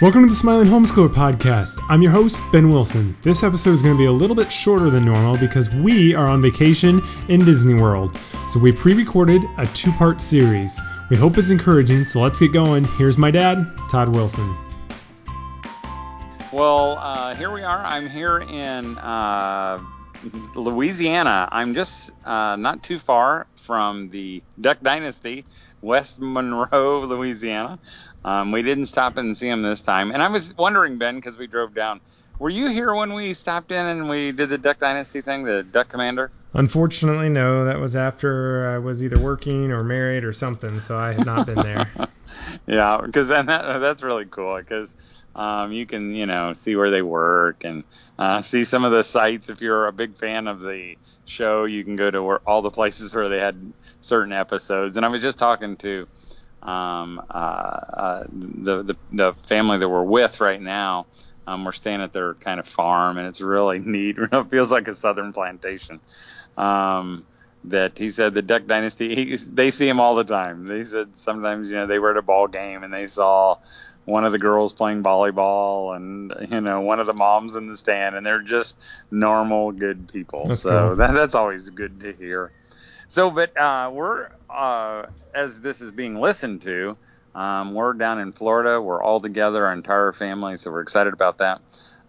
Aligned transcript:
Welcome 0.00 0.24
to 0.24 0.28
the 0.28 0.34
Smiling 0.34 0.66
Homeschooler 0.66 1.08
Podcast. 1.08 1.78
I'm 1.88 2.02
your 2.02 2.10
host, 2.10 2.42
Ben 2.50 2.68
Wilson. 2.68 3.16
This 3.22 3.44
episode 3.44 3.70
is 3.70 3.80
going 3.80 3.94
to 3.94 3.98
be 3.98 4.06
a 4.06 4.12
little 4.12 4.34
bit 4.34 4.52
shorter 4.52 4.90
than 4.90 5.04
normal 5.04 5.38
because 5.38 5.70
we 5.70 6.16
are 6.16 6.26
on 6.26 6.42
vacation 6.42 7.00
in 7.28 7.44
Disney 7.44 7.74
World. 7.74 8.16
So 8.48 8.58
we 8.58 8.72
pre 8.72 8.94
recorded 8.94 9.44
a 9.56 9.66
two 9.68 9.92
part 9.92 10.20
series. 10.20 10.80
We 11.10 11.16
hope 11.16 11.38
it's 11.38 11.50
encouraging, 11.50 12.06
so 12.06 12.20
let's 12.20 12.40
get 12.40 12.52
going. 12.52 12.84
Here's 12.98 13.18
my 13.18 13.30
dad, 13.30 13.70
Todd 13.88 14.08
Wilson. 14.08 14.52
Well, 16.52 16.98
uh, 16.98 17.36
here 17.36 17.52
we 17.52 17.62
are. 17.62 17.78
I'm 17.84 18.10
here 18.10 18.38
in 18.38 18.98
uh, 18.98 19.80
Louisiana. 20.56 21.48
I'm 21.52 21.72
just 21.72 22.10
uh, 22.24 22.56
not 22.56 22.82
too 22.82 22.98
far 22.98 23.46
from 23.54 24.08
the 24.08 24.42
Duck 24.60 24.78
Dynasty, 24.82 25.44
West 25.82 26.18
Monroe, 26.18 27.04
Louisiana. 27.04 27.78
Um, 28.24 28.52
we 28.52 28.62
didn't 28.62 28.86
stop 28.86 29.16
and 29.16 29.36
see 29.36 29.48
him 29.48 29.62
this 29.62 29.82
time. 29.82 30.10
And 30.10 30.22
I 30.22 30.28
was 30.28 30.56
wondering, 30.56 30.98
Ben, 30.98 31.16
because 31.16 31.36
we 31.36 31.46
drove 31.46 31.74
down, 31.74 32.00
were 32.38 32.50
you 32.50 32.68
here 32.68 32.94
when 32.94 33.12
we 33.12 33.34
stopped 33.34 33.70
in 33.70 33.84
and 33.86 34.08
we 34.08 34.32
did 34.32 34.48
the 34.48 34.58
Duck 34.58 34.78
Dynasty 34.78 35.20
thing, 35.20 35.44
the 35.44 35.62
Duck 35.62 35.88
Commander? 35.88 36.30
Unfortunately, 36.54 37.28
no. 37.28 37.64
That 37.64 37.80
was 37.80 37.96
after 37.96 38.68
I 38.68 38.78
was 38.78 39.04
either 39.04 39.18
working 39.18 39.72
or 39.72 39.84
married 39.84 40.24
or 40.24 40.32
something, 40.32 40.80
so 40.80 40.96
I 40.96 41.12
had 41.12 41.26
not 41.26 41.46
been 41.46 41.60
there. 41.60 41.90
yeah, 42.66 43.00
because 43.04 43.28
that, 43.28 43.46
that's 43.46 44.02
really 44.02 44.24
cool 44.24 44.56
because 44.56 44.94
um, 45.34 45.72
you 45.72 45.84
can, 45.84 46.14
you 46.14 46.26
know, 46.26 46.52
see 46.52 46.76
where 46.76 46.90
they 46.90 47.02
work 47.02 47.64
and 47.64 47.84
uh, 48.18 48.40
see 48.40 48.64
some 48.64 48.84
of 48.84 48.92
the 48.92 49.02
sites. 49.02 49.48
If 49.48 49.60
you're 49.60 49.86
a 49.86 49.92
big 49.92 50.16
fan 50.16 50.46
of 50.46 50.60
the 50.60 50.96
show, 51.24 51.64
you 51.64 51.84
can 51.84 51.96
go 51.96 52.10
to 52.10 52.22
where, 52.22 52.38
all 52.48 52.62
the 52.62 52.70
places 52.70 53.12
where 53.12 53.28
they 53.28 53.40
had 53.40 53.72
certain 54.00 54.32
episodes. 54.32 54.96
And 54.96 55.04
I 55.04 55.08
was 55.08 55.22
just 55.22 55.38
talking 55.38 55.76
to 55.78 56.06
um, 56.64 57.20
uh, 57.30 57.32
uh, 57.32 58.24
the, 58.30 58.82
the 58.82 58.96
the 59.12 59.32
family 59.34 59.78
that 59.78 59.88
we're 59.88 60.02
with 60.02 60.40
right 60.40 60.60
now. 60.60 61.06
Um, 61.46 61.64
we're 61.64 61.72
staying 61.72 62.00
at 62.00 62.12
their 62.12 62.34
kind 62.34 62.58
of 62.58 62.66
farm, 62.66 63.18
and 63.18 63.26
it's 63.28 63.40
really 63.40 63.78
neat. 63.84 64.16
it 64.32 64.50
feels 64.50 64.70
like 64.70 64.88
a 64.88 64.94
southern 64.94 65.32
plantation. 65.32 66.00
Um, 66.56 67.26
that 67.64 67.96
he 67.96 68.10
said 68.10 68.34
the 68.34 68.42
Duck 68.42 68.66
Dynasty, 68.66 69.14
he, 69.14 69.36
they 69.36 69.70
see 69.70 69.88
him 69.88 69.98
all 69.98 70.14
the 70.14 70.24
time. 70.24 70.66
They 70.66 70.84
said 70.84 71.16
sometimes, 71.16 71.70
you 71.70 71.76
know, 71.76 71.86
they 71.86 71.98
were 71.98 72.10
at 72.10 72.18
a 72.18 72.22
ball 72.22 72.46
game 72.46 72.82
and 72.82 72.92
they 72.92 73.06
saw 73.06 73.56
one 74.04 74.24
of 74.24 74.32
the 74.32 74.38
girls 74.38 74.72
playing 74.72 75.02
volleyball 75.02 75.96
and 75.96 76.50
you 76.50 76.60
know 76.60 76.80
one 76.80 77.00
of 77.00 77.06
the 77.06 77.12
moms 77.12 77.56
in 77.56 77.68
the 77.68 77.76
stand 77.76 78.14
and 78.14 78.24
they're 78.24 78.42
just 78.42 78.74
normal 79.10 79.72
good 79.72 80.08
people 80.12 80.44
that's 80.46 80.62
so 80.62 80.88
cool. 80.88 80.96
that, 80.96 81.14
that's 81.14 81.34
always 81.34 81.70
good 81.70 82.00
to 82.00 82.12
hear 82.12 82.52
so 83.08 83.30
but 83.30 83.56
uh, 83.56 83.90
we're 83.92 84.28
uh, 84.50 85.06
as 85.34 85.60
this 85.60 85.80
is 85.80 85.92
being 85.92 86.20
listened 86.20 86.62
to 86.62 86.96
um, 87.34 87.74
we're 87.74 87.92
down 87.94 88.20
in 88.20 88.32
florida. 88.32 88.80
We're 88.80 89.02
all 89.02 89.20
together 89.20 89.66
our 89.66 89.72
entire 89.72 90.12
family 90.12 90.56
so 90.56 90.70
we're 90.70 90.82
excited 90.82 91.12
about 91.12 91.38
that. 91.38 91.60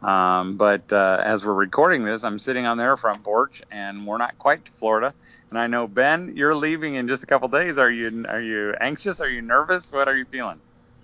Um, 0.01 0.57
but 0.57 0.91
uh, 0.91 1.21
as 1.23 1.45
we're 1.45 1.53
recording 1.53 2.03
this 2.03 2.23
i'm 2.23 2.37
sitting 2.37 2.65
on 2.65 2.77
their 2.77 2.97
front 2.97 3.23
porch 3.23 3.61
and 3.71 4.05
we're 4.05 4.17
not 4.17 4.37
quite 4.37 4.65
to 4.65 4.71
florida. 4.71 5.13
And 5.49 5.59
i 5.59 5.67
know 5.67 5.87
ben 5.87 6.33
you're 6.35 6.55
leaving 6.55 6.95
in 6.95 7.07
just 7.07 7.23
a 7.23 7.27
couple 7.27 7.47
days. 7.47 7.77
Are 7.77 7.91
you 7.91 8.25
are 8.27 8.41
you 8.41 8.73
anxious? 8.79 9.21
Are 9.21 9.29
you 9.29 9.41
nervous? 9.41 9.91
What 9.91 10.07
are 10.07 10.15
you 10.15 10.25
feeling 10.25 10.59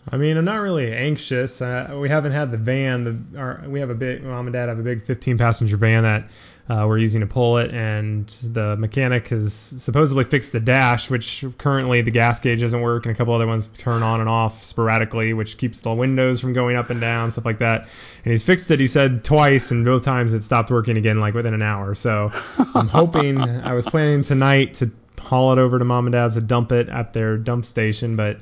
I 0.09 0.17
mean, 0.17 0.38
I'm 0.38 0.45
not 0.45 0.61
really 0.61 0.94
anxious. 0.94 1.61
Uh, 1.61 1.97
we 1.99 2.09
haven't 2.09 2.31
had 2.31 2.52
the 2.52 2.57
van. 2.57 3.03
The, 3.03 3.39
our, 3.39 3.63
we 3.67 3.80
have 3.80 3.89
a 3.89 3.95
big 3.95 4.23
mom 4.23 4.47
and 4.47 4.53
dad 4.53 4.69
have 4.69 4.80
a 4.80 4.83
big 4.83 5.05
15 5.05 5.38
passenger 5.38 5.77
van 5.77 6.03
that 6.03 6.30
uh, 6.69 6.85
we're 6.88 6.97
using 6.97 7.21
to 7.21 7.27
pull 7.27 7.57
it, 7.57 7.71
and 7.71 8.27
the 8.44 8.77
mechanic 8.77 9.27
has 9.27 9.53
supposedly 9.53 10.23
fixed 10.23 10.53
the 10.53 10.59
dash, 10.59 11.09
which 11.09 11.44
currently 11.57 12.02
the 12.02 12.11
gas 12.11 12.39
gauge 12.39 12.61
doesn't 12.61 12.81
work, 12.81 13.05
and 13.05 13.13
a 13.13 13.17
couple 13.17 13.33
other 13.33 13.45
ones 13.45 13.67
turn 13.67 14.02
on 14.02 14.22
and 14.22 14.29
off 14.29 14.63
sporadically, 14.63 15.33
which 15.33 15.57
keeps 15.57 15.81
the 15.81 15.94
windows 15.94 16.39
from 16.39 16.53
going 16.53 16.75
up 16.75 16.89
and 16.89 17.02
down, 17.02 17.29
stuff 17.29 17.45
like 17.45 17.59
that. 17.59 17.81
And 18.23 18.31
he's 18.31 18.44
fixed 18.44 18.72
it. 18.72 18.79
He 18.79 18.88
said 18.88 19.23
twice, 19.23 19.72
and 19.72 19.85
both 19.85 20.03
times 20.03 20.33
it 20.33 20.44
stopped 20.44 20.72
working 20.72 20.97
again, 20.97 21.19
like 21.19 21.33
within 21.33 21.53
an 21.53 21.61
hour. 21.61 21.94
So 21.94 22.31
I'm 22.73 22.88
hoping. 22.89 23.39
I 23.39 23.73
was 23.73 23.85
planning 23.85 24.23
tonight 24.23 24.75
to 24.75 24.91
haul 25.19 25.53
it 25.53 25.59
over 25.59 25.78
to 25.78 25.85
mom 25.85 26.07
and 26.07 26.13
dad's 26.13 26.35
to 26.35 26.41
dump 26.41 26.72
it 26.72 26.90
at 26.90 27.13
their 27.13 27.38
dump 27.38 27.66
station, 27.66 28.16
but 28.16 28.38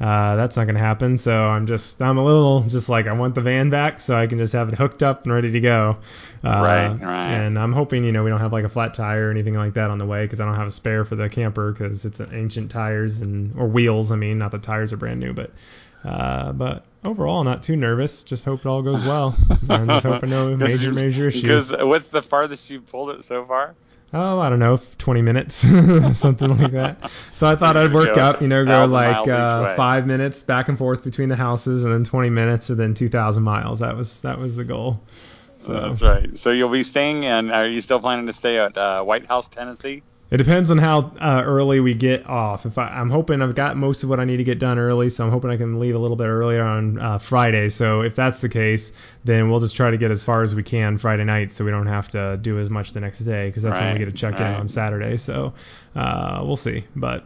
uh, 0.00 0.34
that's 0.36 0.56
not 0.56 0.64
going 0.64 0.76
to 0.76 0.80
happen. 0.80 1.18
So 1.18 1.32
I'm 1.32 1.66
just, 1.66 2.00
I'm 2.00 2.16
a 2.16 2.24
little 2.24 2.62
just 2.62 2.88
like, 2.88 3.06
I 3.06 3.12
want 3.12 3.34
the 3.34 3.42
van 3.42 3.68
back 3.68 4.00
so 4.00 4.16
I 4.16 4.26
can 4.26 4.38
just 4.38 4.54
have 4.54 4.70
it 4.70 4.74
hooked 4.74 5.02
up 5.02 5.24
and 5.24 5.32
ready 5.32 5.52
to 5.52 5.60
go. 5.60 5.98
Uh, 6.42 6.48
right, 6.48 6.88
right. 7.00 7.26
And 7.26 7.58
I'm 7.58 7.74
hoping, 7.74 8.04
you 8.04 8.12
know, 8.12 8.24
we 8.24 8.30
don't 8.30 8.40
have 8.40 8.52
like 8.52 8.64
a 8.64 8.68
flat 8.68 8.94
tire 8.94 9.28
or 9.28 9.30
anything 9.30 9.54
like 9.54 9.74
that 9.74 9.90
on 9.90 9.98
the 9.98 10.06
way 10.06 10.24
because 10.24 10.40
I 10.40 10.46
don't 10.46 10.54
have 10.54 10.68
a 10.68 10.70
spare 10.70 11.04
for 11.04 11.16
the 11.16 11.28
camper 11.28 11.72
because 11.72 12.06
it's 12.06 12.18
an 12.18 12.30
ancient 12.32 12.70
tires 12.70 13.20
and, 13.20 13.54
or 13.58 13.68
wheels. 13.68 14.10
I 14.10 14.16
mean, 14.16 14.38
not 14.38 14.52
the 14.52 14.58
tires 14.58 14.90
are 14.94 14.96
brand 14.96 15.20
new, 15.20 15.34
but, 15.34 15.50
uh, 16.02 16.52
but 16.52 16.86
overall, 17.04 17.44
not 17.44 17.62
too 17.62 17.76
nervous. 17.76 18.22
Just 18.22 18.46
hope 18.46 18.60
it 18.60 18.66
all 18.66 18.80
goes 18.80 19.04
well. 19.04 19.36
I'm 19.68 19.86
just 19.86 20.06
hoping 20.06 20.30
no 20.30 20.56
major, 20.56 20.92
major 20.94 21.28
issues. 21.28 21.70
Because 21.72 21.86
what's 21.86 22.06
the 22.06 22.22
farthest 22.22 22.70
you've 22.70 22.86
pulled 22.86 23.10
it 23.10 23.24
so 23.24 23.44
far? 23.44 23.74
Oh, 24.12 24.38
I 24.38 24.48
don't 24.48 24.58
know, 24.58 24.80
20 24.98 25.22
minutes, 25.22 25.54
something 26.18 26.56
like 26.56 26.72
that. 26.72 27.10
So 27.32 27.46
I 27.46 27.56
thought 27.56 27.76
I'd 27.76 27.92
work 27.92 28.16
up, 28.16 28.40
you 28.40 28.48
know, 28.48 28.64
go 28.64 28.86
like 28.86 29.28
uh, 29.28 29.76
five 29.76 30.06
minutes 30.06 30.42
back 30.42 30.68
and 30.68 30.76
forth 30.76 31.04
between 31.04 31.28
the 31.28 31.36
houses, 31.36 31.84
and 31.84 31.92
then 31.92 32.04
20 32.04 32.30
minutes, 32.30 32.70
and 32.70 32.78
then 32.78 32.94
2,000 32.94 33.42
miles. 33.42 33.80
That 33.80 33.96
was 33.96 34.20
that 34.22 34.38
was 34.38 34.56
the 34.56 34.64
goal. 34.64 35.02
So 35.54 35.74
that's 35.74 36.00
right. 36.00 36.38
So 36.38 36.50
you'll 36.50 36.70
be 36.70 36.82
staying, 36.82 37.26
and 37.26 37.52
are 37.52 37.66
you 37.66 37.80
still 37.80 38.00
planning 38.00 38.26
to 38.26 38.32
stay 38.32 38.58
at 38.58 38.76
uh, 38.76 39.02
White 39.02 39.26
House, 39.26 39.48
Tennessee? 39.48 40.02
It 40.30 40.36
depends 40.36 40.70
on 40.70 40.78
how 40.78 41.12
uh, 41.20 41.42
early 41.44 41.80
we 41.80 41.92
get 41.92 42.24
off. 42.26 42.64
If 42.64 42.78
I, 42.78 43.00
am 43.00 43.10
hoping 43.10 43.42
I've 43.42 43.56
got 43.56 43.76
most 43.76 44.04
of 44.04 44.08
what 44.08 44.20
I 44.20 44.24
need 44.24 44.36
to 44.36 44.44
get 44.44 44.60
done 44.60 44.78
early, 44.78 45.08
so 45.08 45.24
I'm 45.24 45.30
hoping 45.32 45.50
I 45.50 45.56
can 45.56 45.80
leave 45.80 45.96
a 45.96 45.98
little 45.98 46.16
bit 46.16 46.26
earlier 46.26 46.62
on 46.62 47.00
uh, 47.00 47.18
Friday. 47.18 47.68
So 47.68 48.02
if 48.02 48.14
that's 48.14 48.40
the 48.40 48.48
case, 48.48 48.92
then 49.24 49.50
we'll 49.50 49.58
just 49.58 49.74
try 49.74 49.90
to 49.90 49.96
get 49.96 50.12
as 50.12 50.22
far 50.22 50.42
as 50.42 50.54
we 50.54 50.62
can 50.62 50.98
Friday 50.98 51.24
night, 51.24 51.50
so 51.50 51.64
we 51.64 51.72
don't 51.72 51.86
have 51.86 52.08
to 52.10 52.38
do 52.42 52.60
as 52.60 52.70
much 52.70 52.92
the 52.92 53.00
next 53.00 53.20
day 53.20 53.48
because 53.48 53.64
that's 53.64 53.76
right, 53.76 53.86
when 53.86 53.94
we 53.94 53.98
get 53.98 54.04
to 54.04 54.12
check 54.12 54.38
right. 54.38 54.50
in 54.50 54.54
on 54.54 54.68
Saturday. 54.68 55.16
So 55.16 55.52
uh, 55.96 56.42
we'll 56.44 56.56
see, 56.56 56.84
but. 56.94 57.24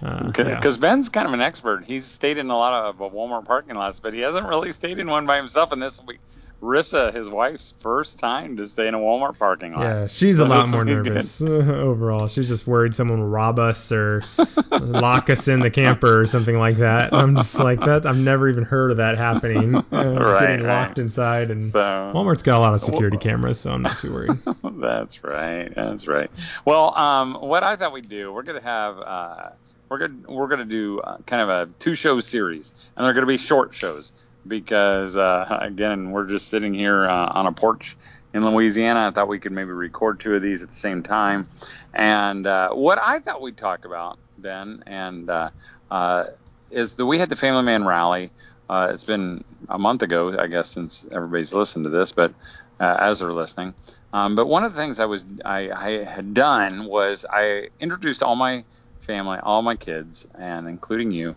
Because 0.00 0.46
uh, 0.46 0.60
yeah. 0.60 0.76
Ben's 0.76 1.08
kind 1.08 1.26
of 1.26 1.32
an 1.32 1.40
expert. 1.40 1.84
He's 1.86 2.04
stayed 2.04 2.36
in 2.36 2.50
a 2.50 2.56
lot 2.56 2.74
of 2.84 2.98
Walmart 2.98 3.46
parking 3.46 3.74
lots, 3.74 4.00
but 4.00 4.12
he 4.12 4.20
hasn't 4.20 4.46
really 4.46 4.70
stayed 4.72 4.98
in 4.98 5.08
one 5.08 5.24
by 5.24 5.38
himself. 5.38 5.72
And 5.72 5.82
this 5.82 5.98
week, 6.06 6.18
Rissa, 6.64 7.14
his 7.14 7.28
wife's 7.28 7.74
first 7.80 8.18
time 8.18 8.56
to 8.56 8.66
stay 8.66 8.88
in 8.88 8.94
a 8.94 8.98
Walmart 8.98 9.38
parking 9.38 9.74
lot. 9.74 9.82
Yeah, 9.82 10.06
she's 10.06 10.38
so 10.38 10.46
a 10.46 10.48
lot 10.48 10.70
more 10.70 10.82
nervous 10.82 11.42
overall. 11.42 12.26
She's 12.26 12.48
just 12.48 12.66
worried 12.66 12.94
someone 12.94 13.20
will 13.20 13.28
rob 13.28 13.58
us 13.58 13.92
or 13.92 14.24
lock 14.70 15.28
us 15.28 15.46
in 15.46 15.60
the 15.60 15.70
camper 15.70 16.22
or 16.22 16.24
something 16.24 16.58
like 16.58 16.78
that. 16.78 17.12
I'm 17.12 17.36
just 17.36 17.60
like 17.60 17.80
that. 17.80 18.06
I've 18.06 18.16
never 18.16 18.48
even 18.48 18.64
heard 18.64 18.90
of 18.90 18.96
that 18.96 19.18
happening. 19.18 19.74
Uh, 19.94 20.18
right, 20.18 20.40
getting 20.40 20.66
locked 20.66 20.88
right. 20.88 20.98
inside, 20.98 21.50
and 21.50 21.70
so, 21.70 22.12
Walmart's 22.14 22.42
got 22.42 22.58
a 22.58 22.60
lot 22.60 22.74
of 22.74 22.80
security 22.80 23.16
cameras, 23.16 23.60
so 23.60 23.72
I'm 23.72 23.82
not 23.82 23.98
too 23.98 24.12
worried. 24.12 24.38
that's 24.80 25.22
right. 25.22 25.72
That's 25.74 26.08
right. 26.08 26.30
Well, 26.64 26.96
um, 26.98 27.34
what 27.34 27.62
I 27.62 27.76
thought 27.76 27.92
we'd 27.92 28.08
do, 28.08 28.32
we're 28.32 28.42
gonna 28.42 28.62
have. 28.62 28.98
Uh, 28.98 29.50
we're 29.88 29.98
gonna 29.98 30.14
we're 30.28 30.48
gonna 30.48 30.64
do 30.64 31.00
uh, 31.00 31.18
kind 31.26 31.42
of 31.42 31.48
a 31.48 31.70
two 31.78 31.94
show 31.94 32.18
series, 32.20 32.72
and 32.96 33.04
they're 33.04 33.12
gonna 33.12 33.26
be 33.26 33.38
short 33.38 33.74
shows 33.74 34.12
because 34.46 35.16
uh, 35.16 35.58
again, 35.60 36.10
we're 36.10 36.26
just 36.26 36.48
sitting 36.48 36.74
here 36.74 37.08
uh, 37.08 37.32
on 37.32 37.46
a 37.46 37.52
porch 37.52 37.96
in 38.32 38.44
Louisiana. 38.44 39.08
I 39.08 39.10
thought 39.10 39.28
we 39.28 39.38
could 39.38 39.52
maybe 39.52 39.70
record 39.70 40.20
two 40.20 40.34
of 40.34 40.42
these 40.42 40.62
at 40.62 40.70
the 40.70 40.74
same 40.74 41.02
time. 41.02 41.48
And 41.92 42.46
uh, 42.46 42.70
what 42.70 42.98
I 42.98 43.20
thought 43.20 43.40
we'd 43.40 43.56
talk 43.56 43.84
about, 43.84 44.18
Ben, 44.38 44.82
and 44.86 45.30
uh, 45.30 45.50
uh, 45.90 46.24
is 46.70 46.94
that 46.94 47.06
we 47.06 47.18
had 47.18 47.28
the 47.28 47.36
Family 47.36 47.62
Man 47.62 47.84
rally. 47.84 48.30
Uh, 48.68 48.90
it's 48.92 49.04
been 49.04 49.44
a 49.68 49.78
month 49.78 50.02
ago, 50.02 50.36
I 50.38 50.46
guess, 50.46 50.68
since 50.70 51.04
everybody's 51.10 51.52
listened 51.52 51.84
to 51.84 51.90
this, 51.90 52.12
but 52.12 52.34
as 52.80 53.20
they're 53.20 53.32
listening. 53.32 53.74
Um, 54.12 54.34
but 54.36 54.46
one 54.46 54.64
of 54.64 54.72
the 54.72 54.80
things 54.80 54.98
I 54.98 55.06
was 55.06 55.24
I, 55.44 55.70
I 55.70 56.04
had 56.04 56.34
done 56.34 56.84
was 56.84 57.24
I 57.28 57.70
introduced 57.80 58.22
all 58.22 58.36
my 58.36 58.64
family, 59.00 59.38
all 59.42 59.62
my 59.62 59.76
kids, 59.76 60.26
and 60.38 60.68
including 60.68 61.10
you, 61.10 61.34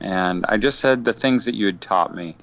and 0.00 0.44
I 0.46 0.58
just 0.58 0.78
said 0.78 1.04
the 1.04 1.12
things 1.12 1.46
that 1.46 1.54
you 1.54 1.66
had 1.66 1.80
taught 1.80 2.14
me 2.14 2.36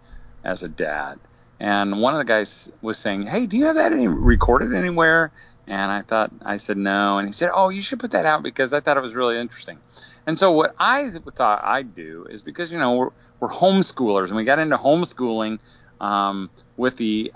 as 0.45 0.63
a 0.63 0.67
dad. 0.67 1.19
And 1.59 2.01
one 2.01 2.13
of 2.13 2.19
the 2.19 2.25
guys 2.25 2.69
was 2.81 2.97
saying, 2.97 3.27
"Hey, 3.27 3.45
do 3.45 3.57
you 3.57 3.65
have 3.65 3.75
that 3.75 3.93
any, 3.93 4.07
recorded 4.07 4.73
anywhere?" 4.73 5.31
And 5.67 5.91
I 5.91 6.01
thought 6.01 6.31
I 6.43 6.57
said 6.57 6.77
no, 6.77 7.17
and 7.17 7.27
he 7.27 7.33
said, 7.33 7.49
"Oh, 7.53 7.69
you 7.69 7.81
should 7.81 7.99
put 7.99 8.11
that 8.11 8.25
out 8.25 8.43
because 8.43 8.73
I 8.73 8.81
thought 8.81 8.97
it 8.97 9.01
was 9.01 9.15
really 9.15 9.39
interesting." 9.39 9.79
And 10.27 10.37
so 10.37 10.51
what 10.51 10.75
I 10.79 11.11
thought 11.35 11.63
I'd 11.63 11.95
do 11.95 12.27
is 12.29 12.41
because 12.41 12.71
you 12.71 12.77
know 12.77 12.95
we're, 12.95 13.09
we're 13.39 13.49
homeschoolers 13.49 14.27
and 14.27 14.35
we 14.35 14.43
got 14.43 14.59
into 14.59 14.77
homeschooling 14.77 15.59
um, 16.01 16.49
with 16.77 16.97
the 16.97 17.31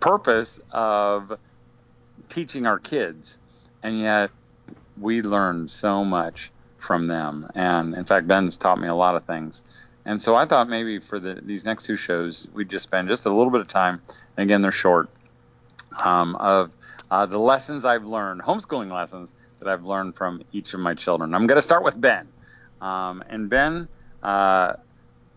purpose 0.00 0.60
of 0.70 1.38
teaching 2.28 2.66
our 2.66 2.78
kids, 2.78 3.38
and 3.82 3.98
yet 3.98 4.30
we 5.00 5.22
learned 5.22 5.70
so 5.70 6.04
much 6.04 6.50
from 6.78 7.08
them. 7.08 7.50
And 7.54 7.94
in 7.94 8.04
fact, 8.04 8.26
Ben's 8.26 8.56
taught 8.56 8.80
me 8.80 8.88
a 8.88 8.94
lot 8.94 9.16
of 9.16 9.24
things. 9.24 9.62
And 10.08 10.22
so 10.22 10.34
I 10.34 10.46
thought 10.46 10.70
maybe 10.70 11.00
for 11.00 11.20
the, 11.20 11.34
these 11.34 11.66
next 11.66 11.84
two 11.84 11.94
shows, 11.94 12.48
we'd 12.54 12.70
just 12.70 12.84
spend 12.84 13.08
just 13.08 13.26
a 13.26 13.28
little 13.28 13.50
bit 13.50 13.60
of 13.60 13.68
time. 13.68 14.00
again, 14.38 14.62
they're 14.62 14.72
short 14.72 15.10
um, 16.02 16.34
of 16.36 16.70
uh, 17.10 17.26
the 17.26 17.38
lessons 17.38 17.84
I've 17.84 18.06
learned, 18.06 18.40
homeschooling 18.40 18.90
lessons 18.90 19.34
that 19.58 19.68
I've 19.68 19.84
learned 19.84 20.16
from 20.16 20.42
each 20.50 20.72
of 20.72 20.80
my 20.80 20.94
children. 20.94 21.34
I'm 21.34 21.46
going 21.46 21.56
to 21.56 21.62
start 21.62 21.84
with 21.84 22.00
Ben. 22.00 22.26
Um, 22.80 23.22
and 23.28 23.50
Ben, 23.50 23.86
uh, 24.22 24.76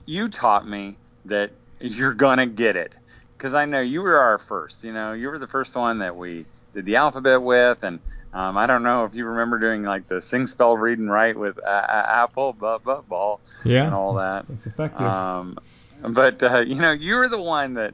you 0.05 0.29
taught 0.29 0.65
me 0.65 0.95
that 1.25 1.51
you're 1.81 2.13
gonna 2.13 2.45
get 2.45 2.77
it 2.77 2.93
because 3.37 3.53
I 3.53 3.65
know 3.65 3.81
you 3.81 4.01
were 4.01 4.17
our 4.17 4.37
first. 4.37 4.85
You 4.85 4.93
know, 4.93 5.11
you 5.11 5.27
were 5.27 5.39
the 5.39 5.47
first 5.47 5.75
one 5.75 5.99
that 5.99 6.15
we 6.15 6.45
did 6.73 6.85
the 6.85 6.95
alphabet 6.95 7.41
with, 7.41 7.83
and 7.83 7.99
um, 8.33 8.57
I 8.57 8.65
don't 8.67 8.83
know 8.83 9.05
if 9.05 9.13
you 9.13 9.25
remember 9.25 9.59
doing 9.59 9.83
like 9.83 10.07
the 10.07 10.21
sing, 10.21 10.47
spell, 10.47 10.77
read, 10.77 10.99
and 10.99 11.11
write 11.11 11.37
with 11.37 11.57
a- 11.57 11.61
a- 11.67 12.09
apple, 12.23 12.53
but 12.53 12.83
but 12.83 13.07
ball, 13.07 13.41
Yeah. 13.65 13.85
and 13.85 13.93
all 13.93 14.15
that. 14.15 14.45
It's 14.49 14.65
effective. 14.67 15.07
Um, 15.07 15.57
but 16.01 16.41
uh, 16.41 16.59
you 16.59 16.75
know, 16.75 16.91
you 16.91 17.15
were 17.15 17.29
the 17.29 17.41
one 17.41 17.73
that 17.73 17.93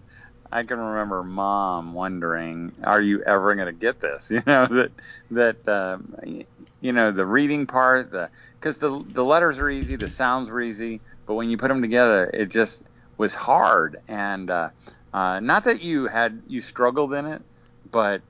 I 0.52 0.64
can 0.64 0.80
remember 0.80 1.24
mom 1.24 1.94
wondering, 1.94 2.72
"Are 2.84 3.02
you 3.02 3.22
ever 3.24 3.56
going 3.56 3.68
to 3.68 3.74
get 3.74 4.00
this?" 4.00 4.30
You 4.32 4.44
know 4.46 4.68
that 4.68 4.92
that 5.32 5.68
um, 5.68 6.16
you 6.80 6.94
know 6.94 7.12
the 7.12 7.26
reading 7.26 7.66
part, 7.68 8.12
the 8.12 8.30
because 8.60 8.78
the 8.78 9.04
the 9.08 9.24
letters 9.26 9.60
are 9.60 9.70
easy, 9.70 9.96
the 9.96 10.08
sounds 10.08 10.50
were 10.50 10.62
easy, 10.62 11.02
but 11.26 11.34
when 11.34 11.50
you 11.50 11.58
put 11.58 11.68
them 11.70 11.82
together, 11.82 12.30
it 12.34 12.50
just 12.50 12.84
was 13.18 13.34
hard. 13.34 13.98
And 14.08 14.50
uh, 14.50 14.70
uh, 15.14 15.40
not 15.40 15.66
that 15.66 15.82
you 15.82 16.08
had 16.08 16.44
you 16.48 16.62
struggled 16.62 17.14
in 17.14 17.26
it, 17.26 17.42
but 17.92 18.22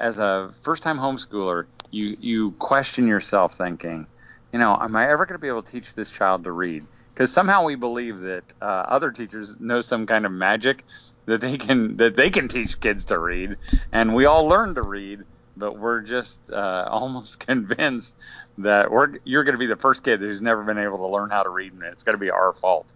as 0.00 0.18
a 0.18 0.52
first 0.62 0.82
time 0.82 0.98
homeschooler, 0.98 1.66
you 1.90 2.16
you 2.18 2.50
question 2.52 3.06
yourself, 3.06 3.54
thinking, 3.54 4.06
you 4.52 4.58
know, 4.58 4.76
am 4.80 4.96
I 4.96 5.10
ever 5.10 5.26
going 5.26 5.38
to 5.38 5.40
be 5.40 5.48
able 5.48 5.62
to 5.62 5.70
teach 5.70 5.94
this 5.94 6.10
child 6.10 6.44
to 6.44 6.52
read? 6.52 6.84
Because 7.12 7.32
somehow 7.32 7.64
we 7.64 7.74
believe 7.74 8.20
that 8.20 8.44
uh, 8.60 8.64
other 8.64 9.10
teachers 9.10 9.56
know 9.60 9.80
some 9.80 10.06
kind 10.06 10.24
of 10.24 10.32
magic 10.32 10.84
that 11.26 11.40
they 11.40 11.58
can 11.58 11.98
that 11.98 12.16
they 12.16 12.30
can 12.30 12.48
teach 12.48 12.80
kids 12.80 13.04
to 13.06 13.18
read, 13.18 13.56
and 13.92 14.14
we 14.14 14.24
all 14.24 14.48
learn 14.48 14.74
to 14.74 14.82
read, 14.82 15.20
but 15.56 15.78
we're 15.78 16.00
just 16.00 16.38
uh, 16.50 16.86
almost 16.90 17.38
convinced 17.38 18.14
that 18.58 18.90
we're 18.90 19.18
you're 19.24 19.44
going 19.44 19.54
to 19.54 19.58
be 19.58 19.66
the 19.66 19.76
first 19.76 20.02
kid 20.02 20.20
who's 20.20 20.40
never 20.40 20.64
been 20.64 20.78
able 20.78 20.98
to 20.98 21.06
learn 21.08 21.30
how 21.30 21.42
to 21.42 21.50
read, 21.50 21.72
and 21.72 21.82
it's 21.82 22.02
going 22.02 22.16
to 22.16 22.20
be 22.20 22.30
our 22.30 22.54
fault. 22.54 22.90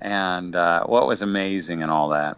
And 0.00 0.56
uh, 0.56 0.84
what 0.84 1.06
was 1.06 1.22
amazing 1.22 1.82
and 1.82 1.90
all 1.90 2.08
that 2.08 2.36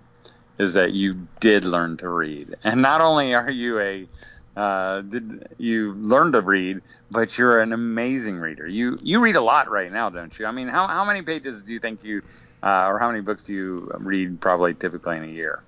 is 0.59 0.73
that 0.75 0.93
you 0.93 1.27
did 1.41 1.65
learn 1.65 1.97
to 1.99 2.09
read, 2.09 2.55
and 2.65 2.83
not 2.83 3.01
only 3.01 3.35
are 3.35 3.51
you 3.51 3.81
a 3.81 4.09
uh, 4.57 5.01
did 5.01 5.49
you 5.59 5.95
learn 5.95 6.33
to 6.33 6.41
read, 6.41 6.81
but 7.11 7.37
you're 7.37 7.61
an 7.61 7.73
amazing 7.73 8.37
reader. 8.37 8.67
You 8.67 8.99
you 9.03 9.21
read 9.21 9.37
a 9.37 9.41
lot 9.41 9.71
right 9.71 9.91
now, 9.91 10.11
don't 10.11 10.37
you? 10.39 10.47
I 10.47 10.53
mean, 10.53 10.69
how 10.69 10.87
how 10.87 11.05
many 11.05 11.23
pages 11.23 11.63
do 11.63 11.73
you 11.73 11.81
think 11.81 12.05
you 12.05 12.23
uh, 12.63 12.87
or 12.87 12.99
how 12.99 13.09
many 13.09 13.21
books 13.21 13.45
do 13.45 13.53
you 13.53 13.91
read 13.99 14.41
probably 14.41 14.75
typically 14.75 15.17
in 15.17 15.25
a 15.25 15.33
year? 15.33 15.63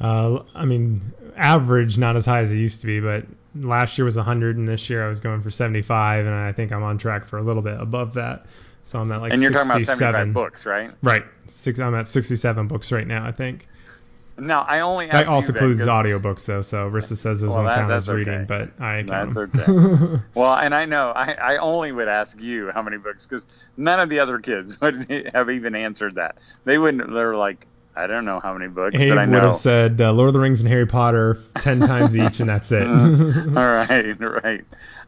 Uh, 0.00 0.42
I 0.54 0.64
mean, 0.64 1.00
average 1.36 1.98
not 1.98 2.16
as 2.16 2.26
high 2.26 2.40
as 2.40 2.52
it 2.52 2.58
used 2.58 2.80
to 2.82 2.86
be, 2.86 3.00
but 3.00 3.24
last 3.54 3.96
year 3.96 4.04
was 4.04 4.16
100, 4.16 4.56
and 4.56 4.68
this 4.68 4.90
year 4.90 5.04
I 5.04 5.08
was 5.08 5.20
going 5.20 5.40
for 5.40 5.50
75, 5.50 6.26
and 6.26 6.34
I 6.34 6.52
think 6.52 6.72
I'm 6.72 6.82
on 6.82 6.98
track 6.98 7.24
for 7.24 7.38
a 7.38 7.42
little 7.42 7.62
bit 7.62 7.80
above 7.80 8.14
that. 8.14 8.46
So 8.82 9.00
I'm 9.00 9.10
at 9.10 9.20
like 9.20 9.32
and 9.32 9.42
you're 9.42 9.52
67. 9.52 9.68
talking 9.68 9.82
about 9.82 9.96
75 9.96 10.32
books, 10.32 10.66
right? 10.66 10.92
Right. 11.02 11.24
Six, 11.48 11.80
I'm 11.80 11.94
at 11.94 12.06
67 12.06 12.68
books 12.68 12.92
right 12.92 13.06
now, 13.06 13.26
I 13.26 13.32
think. 13.32 13.68
Now 14.38 14.62
I 14.62 14.80
only 14.80 15.06
That 15.06 15.28
also 15.28 15.52
includes 15.52 15.78
that 15.78 15.88
audiobooks, 15.88 16.44
though, 16.44 16.60
so 16.60 16.90
Rissa 16.90 17.16
says 17.16 17.40
those 17.40 17.50
Well, 17.50 17.58
don't 17.58 17.66
that- 17.66 17.74
count 17.76 17.92
as 17.92 18.06
that's 18.06 18.14
reading, 18.14 18.44
but 18.44 18.70
I 18.78 19.02
count 19.02 19.34
That's 19.34 19.66
them. 19.66 20.22
Well, 20.34 20.54
and 20.54 20.74
I 20.74 20.84
know 20.84 21.10
I, 21.12 21.32
I 21.32 21.56
only 21.56 21.92
would 21.92 22.08
ask 22.08 22.38
you 22.40 22.70
how 22.72 22.82
many 22.82 22.98
books 22.98 23.26
because 23.26 23.46
none 23.76 23.98
of 23.98 24.08
the 24.10 24.18
other 24.20 24.38
kids 24.38 24.78
would 24.80 25.30
have 25.34 25.48
even 25.50 25.74
answered 25.74 26.16
that. 26.16 26.36
They 26.64 26.76
wouldn't. 26.76 27.10
They're 27.12 27.36
like, 27.36 27.66
I 27.96 28.06
don't 28.06 28.26
know 28.26 28.40
how 28.40 28.52
many 28.52 28.68
books, 28.68 28.94
Abe 29.00 29.08
but 29.10 29.18
I 29.18 29.26
would 29.26 29.42
have 29.42 29.56
said 29.56 30.00
uh, 30.02 30.12
Lord 30.12 30.28
of 30.28 30.32
the 30.34 30.40
Rings 30.40 30.60
and 30.60 30.68
Harry 30.68 30.86
Potter 30.86 31.38
10 31.60 31.80
times 31.80 32.16
each, 32.18 32.40
and 32.40 32.48
that's 32.48 32.70
it. 32.70 32.86
All 32.86 33.54
right, 33.54 34.14
right. 34.20 34.64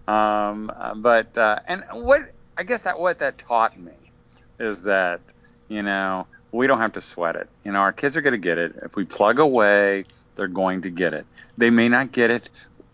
Um, 0.08 0.72
uh, 0.74 0.94
but 0.94 1.36
uh, 1.36 1.58
and 1.68 1.84
what 1.92 2.32
I 2.56 2.62
guess 2.62 2.82
that 2.82 2.98
what 2.98 3.18
that 3.18 3.36
taught 3.36 3.78
me 3.78 3.92
is 4.58 4.80
that 4.82 5.20
you 5.68 5.82
know 5.82 6.26
we 6.52 6.66
don't 6.66 6.78
have 6.78 6.92
to 6.94 7.00
sweat 7.00 7.36
it. 7.36 7.48
You 7.64 7.72
know, 7.72 7.80
our 7.80 7.92
kids 7.92 8.16
are 8.16 8.20
going 8.20 8.32
to 8.32 8.38
get 8.38 8.58
it 8.58 8.76
if 8.82 8.96
we 8.96 9.04
plug 9.04 9.38
away. 9.38 10.04
They're 10.36 10.48
going 10.48 10.82
to 10.82 10.90
get 10.90 11.12
it. 11.12 11.26
They 11.56 11.70
may 11.70 11.88
not 11.88 12.12
get 12.12 12.30
it 12.30 12.48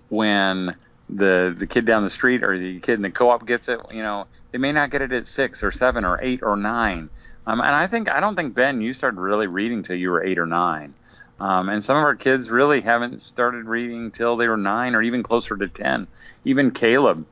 when 0.09 0.75
the 1.09 1.55
the 1.57 1.67
kid 1.67 1.85
down 1.85 2.03
the 2.03 2.11
street 2.11 2.43
or 2.43 2.59
the 2.59 2.81
kid 2.81 2.95
in 2.95 3.03
the 3.03 3.11
co-op 3.11 3.47
gets 3.47 3.69
it. 3.69 3.81
You 3.93 4.03
know, 4.03 4.27
they 4.53 4.59
may 4.59 4.73
not 4.73 4.91
get 4.91 5.03
it 5.03 5.13
at 5.13 5.27
six 5.27 5.63
or 5.63 5.71
seven 5.71 6.05
or 6.05 6.19
eight 6.23 6.43
or 6.43 6.57
nine. 6.57 7.11
Um, 7.47 7.61
and 7.61 7.75
I 7.75 7.87
think 7.87 8.09
I 8.09 8.21
don't 8.21 8.37
think 8.37 8.55
Ben, 8.55 8.81
you 8.81 8.95
started 8.95 9.21
really 9.21 9.47
reading 9.47 9.83
till 9.83 9.97
you 9.97 10.11
were 10.11 10.25
eight 10.25 10.39
or 10.39 10.47
nine. 10.47 10.95
Um, 11.41 11.69
and 11.69 11.83
some 11.83 11.97
of 11.97 12.05
our 12.05 12.15
kids 12.15 12.49
really 12.49 12.81
haven't 12.81 13.23
started 13.23 13.67
reading 13.67 14.11
till 14.11 14.37
they 14.37 14.49
were 14.49 14.57
nine 14.57 14.95
or 14.95 15.03
even 15.03 15.23
closer 15.23 15.57
to 15.57 15.69
10. 15.69 16.07
Even 16.45 16.71
Caleb, 16.71 17.27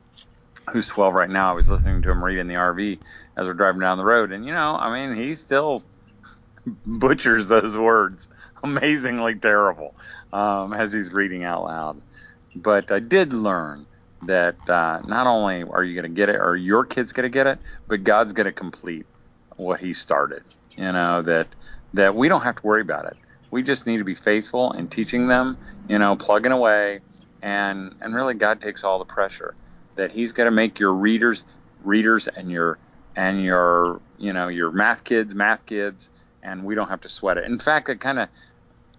who's 0.71 0.87
12 0.87 1.13
right 1.13 1.29
now, 1.29 1.51
I 1.51 1.53
was 1.53 1.69
listening 1.69 2.01
to 2.01 2.11
him 2.11 2.23
read 2.23 2.37
in 2.37 2.47
the 2.47 2.55
RV 2.55 2.99
as 3.37 3.47
we're 3.47 3.53
driving 3.53 3.79
down 3.79 3.97
the 3.97 4.03
road. 4.03 4.31
And, 4.31 4.45
you 4.45 4.53
know, 4.53 4.75
I 4.75 4.93
mean, 4.93 5.15
he's 5.15 5.39
still 5.39 5.83
butchers 6.85 7.47
those 7.47 7.75
words 7.75 8.27
amazingly 8.63 9.35
terrible 9.35 9.93
um, 10.31 10.73
as 10.73 10.93
he's 10.93 11.11
reading 11.11 11.43
out 11.43 11.63
loud. 11.63 12.01
But 12.55 12.91
I 12.91 12.99
did 12.99 13.33
learn 13.33 13.85
that 14.27 14.55
uh, 14.69 15.01
not 15.05 15.27
only 15.27 15.63
are 15.63 15.83
you 15.83 15.95
going 15.99 16.11
to 16.11 16.15
get 16.15 16.29
it, 16.29 16.35
or 16.35 16.55
your 16.55 16.85
kid's 16.85 17.13
going 17.13 17.23
to 17.23 17.29
get 17.29 17.47
it, 17.47 17.59
but 17.87 18.03
God's 18.03 18.33
going 18.33 18.45
to 18.45 18.51
complete 18.51 19.05
what 19.55 19.79
He 19.79 19.93
started. 19.93 20.43
You 20.71 20.91
know 20.91 21.21
that 21.23 21.47
that 21.93 22.15
we 22.15 22.29
don't 22.29 22.41
have 22.41 22.55
to 22.55 22.65
worry 22.65 22.81
about 22.81 23.05
it. 23.05 23.17
We 23.51 23.61
just 23.61 23.85
need 23.85 23.97
to 23.97 24.03
be 24.03 24.15
faithful 24.15 24.71
in 24.71 24.87
teaching 24.87 25.27
them. 25.27 25.57
You 25.87 25.99
know, 25.99 26.15
plugging 26.15 26.51
away, 26.51 27.01
and 27.41 27.95
and 28.01 28.15
really 28.15 28.33
God 28.33 28.61
takes 28.61 28.83
all 28.83 28.99
the 28.99 29.05
pressure. 29.05 29.55
That 29.95 30.11
He's 30.11 30.31
going 30.31 30.45
to 30.45 30.51
make 30.51 30.79
your 30.79 30.93
readers 30.93 31.43
readers 31.83 32.27
and 32.27 32.51
your 32.51 32.79
and 33.15 33.43
your 33.43 34.01
you 34.17 34.33
know 34.33 34.47
your 34.47 34.71
math 34.71 35.03
kids 35.03 35.35
math 35.35 35.65
kids, 35.65 36.09
and 36.43 36.63
we 36.63 36.75
don't 36.75 36.89
have 36.89 37.01
to 37.01 37.09
sweat 37.09 37.37
it. 37.37 37.45
In 37.45 37.57
fact, 37.57 37.89
it 37.89 37.99
kind 37.99 38.19
of 38.19 38.29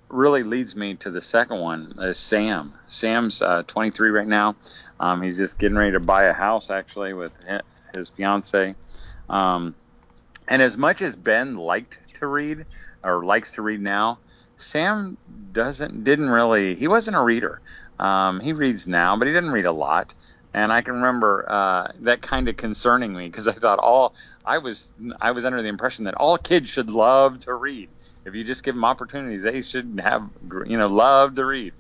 really 0.09 0.43
leads 0.43 0.75
me 0.75 0.95
to 0.95 1.11
the 1.11 1.21
second 1.21 1.61
one 1.61 1.95
is 1.99 2.19
Sam. 2.19 2.75
Sam's 2.89 3.43
uh, 3.43 3.63
23 3.67 4.11
right 4.11 4.27
now. 4.27 4.57
Um, 4.99 5.23
he's 5.23 5.37
just 5.37 5.59
getting 5.59 5.77
ready 5.77 5.93
to 5.93 6.01
buy 6.01 6.25
a 6.25 6.33
house 6.33 6.71
actually 6.71 7.13
with 7.13 7.37
his 7.95 8.09
fiance. 8.09 8.75
Um, 9.29 9.75
and 10.49 10.63
as 10.63 10.77
much 10.77 11.03
as 11.03 11.17
Ben 11.17 11.57
liked 11.57 11.99
to 12.21 12.27
read 12.27 12.67
or 13.03 13.25
likes 13.25 13.53
to 13.53 13.63
read 13.63 13.81
now, 13.81 14.19
Sam 14.57 15.17
doesn't 15.53 16.05
didn't 16.05 16.31
really 16.31 16.75
he 16.75 16.89
wasn't 16.89 17.17
a 17.17 17.23
reader. 17.23 17.61
Um, 17.99 18.41
he 18.41 18.53
reads 18.53 18.87
now, 18.87 19.17
but 19.17 19.27
he 19.27 19.35
didn't 19.35 19.51
read 19.51 19.67
a 19.67 19.73
lot. 19.73 20.13
And 20.55 20.73
I 20.73 20.83
can 20.83 20.95
remember 20.95 21.45
uh, 21.51 21.89
that 22.03 22.23
kind 22.23 22.49
of 22.49 22.57
concerning 22.57 23.13
me 23.13 23.27
because 23.27 23.49
I 23.49 23.53
thought 23.53 23.81
all 23.81 24.15
I 24.47 24.59
was 24.59 24.87
I 25.21 25.33
was 25.33 25.45
under 25.45 25.61
the 25.61 25.69
impression 25.69 26.05
that 26.05 26.15
all 26.15 26.39
kids 26.39 26.71
should 26.71 26.91
love 26.91 27.41
to 27.41 27.55
read. 27.55 27.89
If 28.25 28.37
you 28.37 28.45
just 28.45 28.63
give 28.63 28.77
them 28.77 28.85
opportunities, 28.85 29.43
they 29.43 29.63
should 29.63 30.01
have 30.03 30.31
you 30.67 30.79
know 30.79 30.87
love 30.87 31.35
to 31.35 31.45
read. 31.45 31.75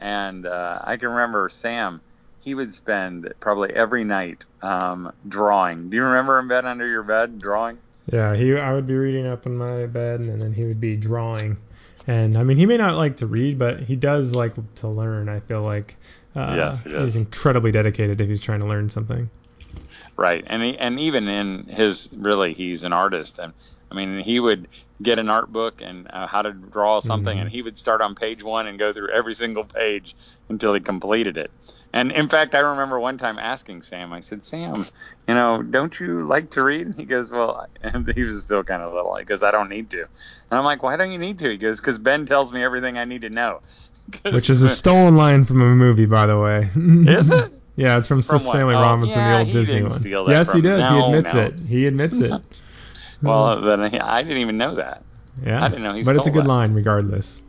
And 0.00 0.46
uh, 0.46 0.80
I 0.82 0.96
can 0.96 1.10
remember 1.10 1.48
Sam. 1.48 2.00
He 2.40 2.54
would 2.54 2.74
spend 2.74 3.32
probably 3.40 3.70
every 3.70 4.04
night 4.04 4.44
um, 4.62 5.12
drawing. 5.28 5.90
Do 5.90 5.96
you 5.96 6.02
remember 6.02 6.38
him 6.38 6.48
bed 6.48 6.64
under 6.64 6.86
your 6.86 7.02
bed 7.04 7.38
drawing? 7.38 7.78
Yeah, 8.12 8.34
he. 8.34 8.56
I 8.56 8.72
would 8.72 8.86
be 8.86 8.96
reading 8.96 9.26
up 9.26 9.46
in 9.46 9.56
my 9.56 9.86
bed, 9.86 10.20
and 10.20 10.42
then 10.42 10.52
he 10.52 10.64
would 10.64 10.80
be 10.80 10.96
drawing. 10.96 11.56
And 12.08 12.38
I 12.38 12.42
mean, 12.42 12.56
he 12.56 12.66
may 12.66 12.78
not 12.78 12.96
like 12.96 13.16
to 13.16 13.26
read, 13.26 13.58
but 13.58 13.80
he 13.80 13.94
does 13.94 14.34
like 14.34 14.54
to 14.76 14.88
learn. 14.88 15.28
I 15.28 15.40
feel 15.40 15.62
like 15.62 15.96
uh, 16.34 16.54
Yes, 16.56 16.82
he's 16.82 17.16
incredibly 17.16 17.70
dedicated 17.70 18.20
if 18.20 18.28
he's 18.28 18.40
trying 18.40 18.60
to 18.60 18.66
learn 18.66 18.88
something. 18.88 19.30
Right, 20.16 20.44
and 20.46 20.62
he, 20.62 20.76
and 20.78 20.98
even 20.98 21.28
in 21.28 21.64
his 21.68 22.08
really, 22.12 22.52
he's 22.54 22.82
an 22.82 22.92
artist, 22.92 23.38
and 23.38 23.52
I 23.90 23.94
mean, 23.94 24.20
he 24.20 24.38
would 24.40 24.68
get 25.02 25.18
an 25.18 25.30
art 25.30 25.52
book 25.52 25.80
and 25.80 26.08
uh, 26.12 26.26
how 26.26 26.42
to 26.42 26.52
draw 26.52 27.00
something, 27.00 27.36
Mhm. 27.36 27.42
and 27.42 27.50
he 27.50 27.62
would 27.62 27.78
start 27.78 28.00
on 28.02 28.14
page 28.16 28.42
one 28.42 28.66
and 28.66 28.78
go 28.78 28.92
through 28.92 29.10
every 29.10 29.34
single 29.34 29.64
page 29.64 30.14
until 30.48 30.74
he 30.74 30.80
completed 30.80 31.36
it. 31.36 31.52
And 31.94 32.12
in 32.12 32.28
fact, 32.28 32.54
I 32.54 32.60
remember 32.60 33.00
one 33.00 33.16
time 33.16 33.38
asking 33.38 33.80
Sam, 33.82 34.12
I 34.12 34.20
said, 34.20 34.44
Sam, 34.44 34.84
you 35.26 35.34
know, 35.34 35.62
don't 35.62 35.98
you 35.98 36.26
like 36.26 36.50
to 36.50 36.62
read? 36.62 36.86
And 36.86 36.94
he 36.94 37.06
goes, 37.06 37.30
well, 37.30 37.66
and 37.80 38.12
he 38.14 38.24
was 38.24 38.42
still 38.42 38.62
kind 38.62 38.82
of 38.82 38.92
little. 38.92 39.16
He 39.16 39.24
goes, 39.24 39.42
I 39.42 39.50
don't 39.52 39.70
need 39.70 39.88
to. 39.90 40.00
And 40.00 40.58
I'm 40.58 40.64
like, 40.64 40.82
why 40.82 40.96
don't 40.96 41.12
you 41.12 41.18
need 41.18 41.38
to? 41.38 41.48
He 41.50 41.56
goes, 41.56 41.80
because 41.80 41.98
Ben 41.98 42.26
tells 42.26 42.52
me 42.52 42.62
everything 42.62 42.98
I 42.98 43.04
need 43.06 43.22
to 43.22 43.30
know. 43.30 43.60
Which 44.22 44.50
is 44.50 44.62
a 44.62 44.68
stolen 44.68 45.16
line 45.16 45.44
from 45.44 45.60
a 45.60 45.66
movie, 45.66 46.06
by 46.06 46.26
the 46.26 46.38
way. 46.38 46.68
Is 46.76 47.30
it? 47.30 47.52
Yeah, 47.76 47.96
it's 47.96 48.08
from, 48.08 48.22
From 48.22 48.40
Swiss? 48.40 48.50
Family 48.50 48.74
Oh, 48.74 48.80
Robinson, 48.80 49.20
yeah, 49.20 49.32
the 49.34 49.38
old 49.44 49.52
Disney 49.52 49.82
one. 49.82 50.02
Yes, 50.28 50.52
he 50.52 50.60
does. 50.60 50.88
he 50.90 50.98
admits 50.98 51.34
no. 51.34 51.40
it. 51.42 51.58
He 51.60 51.86
admits 51.86 52.18
it. 52.18 52.32
Well, 53.20 53.62
then 53.62 53.80
I 53.80 54.22
didn't 54.22 54.38
even 54.38 54.58
know 54.58 54.76
that. 54.76 55.02
yeah, 55.44 55.64
I 55.64 55.68
didn't 55.68 55.82
know 55.82 55.92
he 55.92 56.04
but 56.04 56.14
it's 56.14 56.28
a 56.28 56.30
good 56.30 56.44
that. 56.44 56.48
line 56.48 56.72
regardless. 56.72 57.42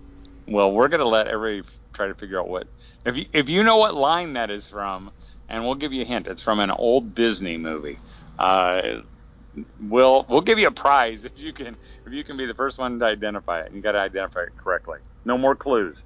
Well, 0.48 0.72
we're 0.72 0.88
gonna 0.88 1.06
let 1.06 1.28
everybody 1.28 1.70
try 1.94 2.08
to 2.08 2.16
figure 2.16 2.40
out 2.40 2.50
what 2.50 2.68
if 3.06 3.16
you 3.16 3.28
if 3.34 3.50
you 3.50 3.64
know 3.64 3.78
what 3.78 3.94
line 3.94 4.34
that 4.34 4.50
is 4.50 4.68
from, 4.68 5.12
and 5.48 5.64
we'll 5.64 5.76
give 5.76 5.94
you 5.94 6.02
a 6.02 6.06
hint. 6.06 6.26
It's 6.26 6.42
from 6.42 6.60
an 6.60 6.72
old 6.72 7.14
Disney 7.14 7.58
movie. 7.58 8.00
Uh, 8.40 9.02
we'll 9.82 10.26
we'll 10.28 10.42
give 10.42 10.58
you 10.58 10.68
a 10.68 10.72
prize 10.72 11.24
if 11.26 11.38
you 11.38 11.54
can 11.54 11.76
if 12.06 12.14
you 12.14 12.24
can 12.24 12.38
be 12.38 12.46
the 12.46 12.54
first 12.56 12.78
one 12.78 12.98
to 13.00 13.06
identify 13.06 13.62
it. 13.62 13.72
You 13.72 13.82
got 13.82 13.92
to 13.92 14.00
identify 14.00 14.42
it 14.42 14.58
correctly. 14.58 15.00
No 15.26 15.38
more 15.38 15.56
clues. 15.56 16.02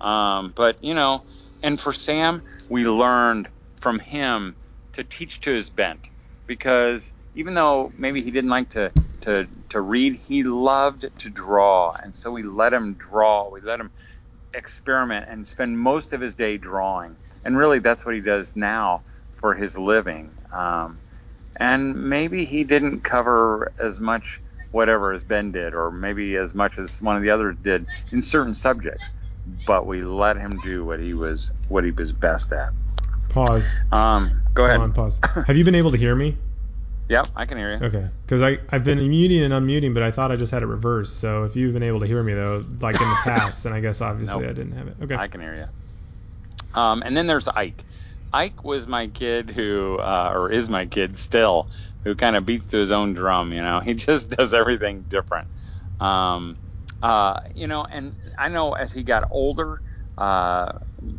Um, 0.00 0.52
but 0.56 0.82
you 0.82 0.94
know, 0.94 1.24
and 1.62 1.80
for 1.80 1.92
Sam, 1.92 2.42
we 2.68 2.86
learned 2.86 3.48
from 3.80 3.98
him 3.98 4.56
to 4.94 5.04
teach 5.04 5.40
to 5.42 5.50
his 5.50 5.70
bent 5.70 6.08
because 6.46 7.12
even 7.34 7.54
though 7.54 7.92
maybe 7.96 8.22
he 8.22 8.30
didn't 8.30 8.50
like 8.50 8.70
to 8.70 8.90
to 9.26 9.46
to 9.70 9.80
read. 9.80 10.14
He 10.14 10.44
loved 10.44 11.06
to 11.18 11.30
draw, 11.30 11.92
and 11.92 12.14
so 12.14 12.30
we 12.30 12.42
let 12.42 12.72
him 12.72 12.94
draw. 12.94 13.50
We 13.50 13.60
let 13.60 13.80
him 13.80 13.90
experiment 14.54 15.26
and 15.28 15.46
spend 15.46 15.78
most 15.78 16.12
of 16.12 16.20
his 16.20 16.34
day 16.34 16.56
drawing. 16.56 17.16
And 17.44 17.56
really, 17.56 17.80
that's 17.80 18.06
what 18.06 18.14
he 18.14 18.20
does 18.20 18.56
now 18.56 19.02
for 19.34 19.54
his 19.54 19.76
living. 19.76 20.30
Um, 20.52 20.98
and 21.56 22.08
maybe 22.08 22.44
he 22.44 22.64
didn't 22.64 23.00
cover 23.00 23.72
as 23.78 24.00
much 24.00 24.40
whatever 24.70 25.12
as 25.12 25.24
Ben 25.24 25.52
did, 25.52 25.74
or 25.74 25.90
maybe 25.90 26.36
as 26.36 26.54
much 26.54 26.78
as 26.78 27.00
one 27.02 27.16
of 27.16 27.22
the 27.22 27.30
others 27.30 27.56
did 27.62 27.86
in 28.12 28.22
certain 28.22 28.54
subjects. 28.54 29.10
But 29.66 29.86
we 29.86 30.02
let 30.02 30.36
him 30.36 30.60
do 30.62 30.84
what 30.84 31.00
he 31.00 31.14
was 31.14 31.52
what 31.68 31.84
he 31.84 31.90
was 31.90 32.12
best 32.12 32.52
at. 32.52 32.70
Pause. 33.28 33.82
Um, 33.92 34.42
go 34.54 34.64
ahead. 34.64 34.80
On, 34.80 34.92
pause. 34.92 35.20
Have 35.46 35.56
you 35.56 35.64
been 35.64 35.74
able 35.74 35.90
to 35.90 35.96
hear 35.96 36.14
me? 36.14 36.36
Yep, 37.08 37.28
I 37.36 37.46
can 37.46 37.56
hear 37.56 37.76
you. 37.76 37.86
Okay, 37.86 38.08
because 38.24 38.42
I 38.42 38.58
I've 38.70 38.82
been 38.82 38.98
muting 39.08 39.42
and 39.42 39.52
unmuting, 39.52 39.94
but 39.94 40.02
I 40.02 40.10
thought 40.10 40.32
I 40.32 40.36
just 40.36 40.52
had 40.52 40.62
it 40.62 40.66
reversed. 40.66 41.18
So 41.18 41.44
if 41.44 41.54
you've 41.54 41.72
been 41.72 41.84
able 41.84 42.00
to 42.00 42.06
hear 42.06 42.22
me 42.22 42.34
though, 42.34 42.64
like 42.80 43.00
in 43.00 43.08
the 43.08 43.16
past, 43.22 43.62
then 43.62 43.72
I 43.72 43.80
guess 43.80 44.00
obviously 44.00 44.42
Nope. 44.42 44.50
I 44.50 44.52
didn't 44.54 44.72
have 44.72 44.88
it. 44.88 44.96
Okay. 45.02 45.14
I 45.14 45.28
can 45.28 45.40
hear 45.40 45.54
you. 45.54 46.80
Um, 46.80 47.02
and 47.04 47.16
then 47.16 47.26
there's 47.26 47.48
Ike. 47.48 47.84
Ike 48.32 48.64
was 48.64 48.86
my 48.86 49.06
kid 49.06 49.50
who, 49.50 49.98
uh, 49.98 50.32
or 50.34 50.50
is 50.50 50.68
my 50.68 50.84
kid 50.86 51.16
still, 51.16 51.68
who 52.02 52.14
kind 52.14 52.36
of 52.36 52.44
beats 52.44 52.66
to 52.66 52.76
his 52.76 52.90
own 52.90 53.14
drum. 53.14 53.52
You 53.52 53.62
know, 53.62 53.80
he 53.84 53.94
just 53.94 54.30
does 54.30 54.52
everything 54.52 55.04
different. 55.08 55.46
Um, 56.00 56.56
uh, 57.02 57.40
you 57.54 57.66
know, 57.66 57.86
and 57.90 58.14
I 58.38 58.48
know 58.48 58.72
as 58.72 58.92
he 58.92 59.02
got 59.02 59.28
older, 59.30 59.82
uh, 60.18 60.72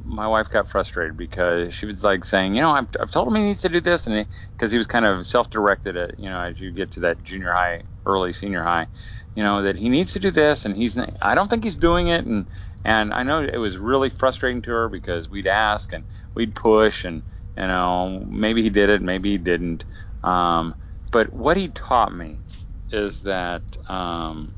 my 0.03 0.27
wife 0.27 0.49
got 0.49 0.67
frustrated 0.67 1.17
because 1.17 1.73
she 1.73 1.85
was 1.85 2.03
like 2.03 2.23
saying, 2.25 2.55
you 2.55 2.61
know, 2.61 2.71
I've, 2.71 2.87
I've 2.99 3.11
told 3.11 3.27
him 3.27 3.35
he 3.35 3.43
needs 3.43 3.61
to 3.61 3.69
do 3.69 3.79
this, 3.79 4.07
and 4.07 4.25
because 4.55 4.71
he, 4.71 4.77
was 4.77 4.87
kind 4.87 5.05
of 5.05 5.25
self-directed 5.27 5.95
at, 5.95 6.19
you 6.19 6.29
know, 6.29 6.41
as 6.41 6.59
you 6.59 6.71
get 6.71 6.91
to 6.93 7.01
that 7.01 7.23
junior 7.23 7.51
high, 7.51 7.83
early 8.05 8.33
senior 8.33 8.63
high, 8.63 8.87
you 9.35 9.43
know, 9.43 9.61
that 9.61 9.75
he 9.75 9.89
needs 9.89 10.13
to 10.13 10.19
do 10.19 10.31
this, 10.31 10.65
and 10.65 10.75
he's, 10.75 10.95
not, 10.95 11.15
I 11.21 11.35
don't 11.35 11.49
think 11.49 11.63
he's 11.63 11.75
doing 11.75 12.07
it, 12.07 12.25
and 12.25 12.47
and 12.83 13.13
I 13.13 13.23
know 13.23 13.43
it 13.43 13.57
was 13.57 13.77
really 13.77 14.09
frustrating 14.09 14.61
to 14.63 14.71
her 14.71 14.89
because 14.89 15.29
we'd 15.29 15.47
ask 15.47 15.93
and 15.93 16.05
we'd 16.33 16.55
push, 16.55 17.05
and 17.05 17.21
you 17.55 17.67
know, 17.67 18.23
maybe 18.27 18.63
he 18.63 18.69
did 18.69 18.89
it, 18.89 19.01
maybe 19.01 19.31
he 19.31 19.37
didn't. 19.37 19.85
Um, 20.23 20.73
but 21.11 21.33
what 21.33 21.57
he 21.57 21.67
taught 21.69 22.15
me 22.15 22.39
is 22.91 23.21
that 23.21 23.63
um, 23.89 24.56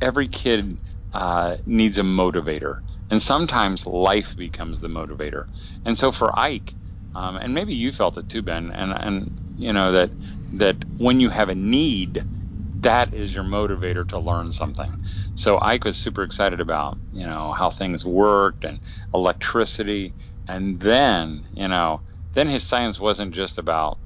every 0.00 0.28
kid 0.28 0.78
uh, 1.12 1.56
needs 1.66 1.98
a 1.98 2.02
motivator, 2.02 2.78
and 3.10 3.22
sometimes 3.22 3.86
life 3.86 4.34
becomes 4.36 4.80
the 4.80 4.88
motivator. 4.88 5.46
And 5.84 5.98
so 5.98 6.12
for 6.12 6.38
Ike, 6.38 6.74
um, 7.14 7.36
and 7.36 7.54
maybe 7.54 7.74
you 7.74 7.92
felt 7.92 8.18
it 8.18 8.28
too, 8.28 8.42
Ben, 8.42 8.72
and 8.72 8.92
and 8.92 9.30
you 9.56 9.72
know 9.72 9.92
that 9.92 10.12
that 10.52 10.84
when 10.98 11.20
you 11.20 11.30
have 11.30 11.48
a 11.48 11.54
need, 11.54 12.24
that 12.82 13.14
is 13.14 13.34
your 13.34 13.44
motivator 13.44 14.06
to 14.08 14.18
learn 14.18 14.52
something. 14.52 14.96
So 15.34 15.58
Ike 15.60 15.84
was 15.84 15.96
super 15.98 16.22
excited 16.24 16.60
about 16.60 16.98
you 17.12 17.26
know 17.26 17.52
how 17.52 17.70
things 17.70 18.04
worked 18.04 18.64
and 18.64 18.80
electricity, 19.14 20.14
and 20.48 20.80
then 20.80 21.46
you 21.52 21.68
know 21.68 22.02
then 22.34 22.48
his 22.48 22.64
science 22.64 23.00
wasn't 23.00 23.34
just 23.34 23.58
about 23.58 23.98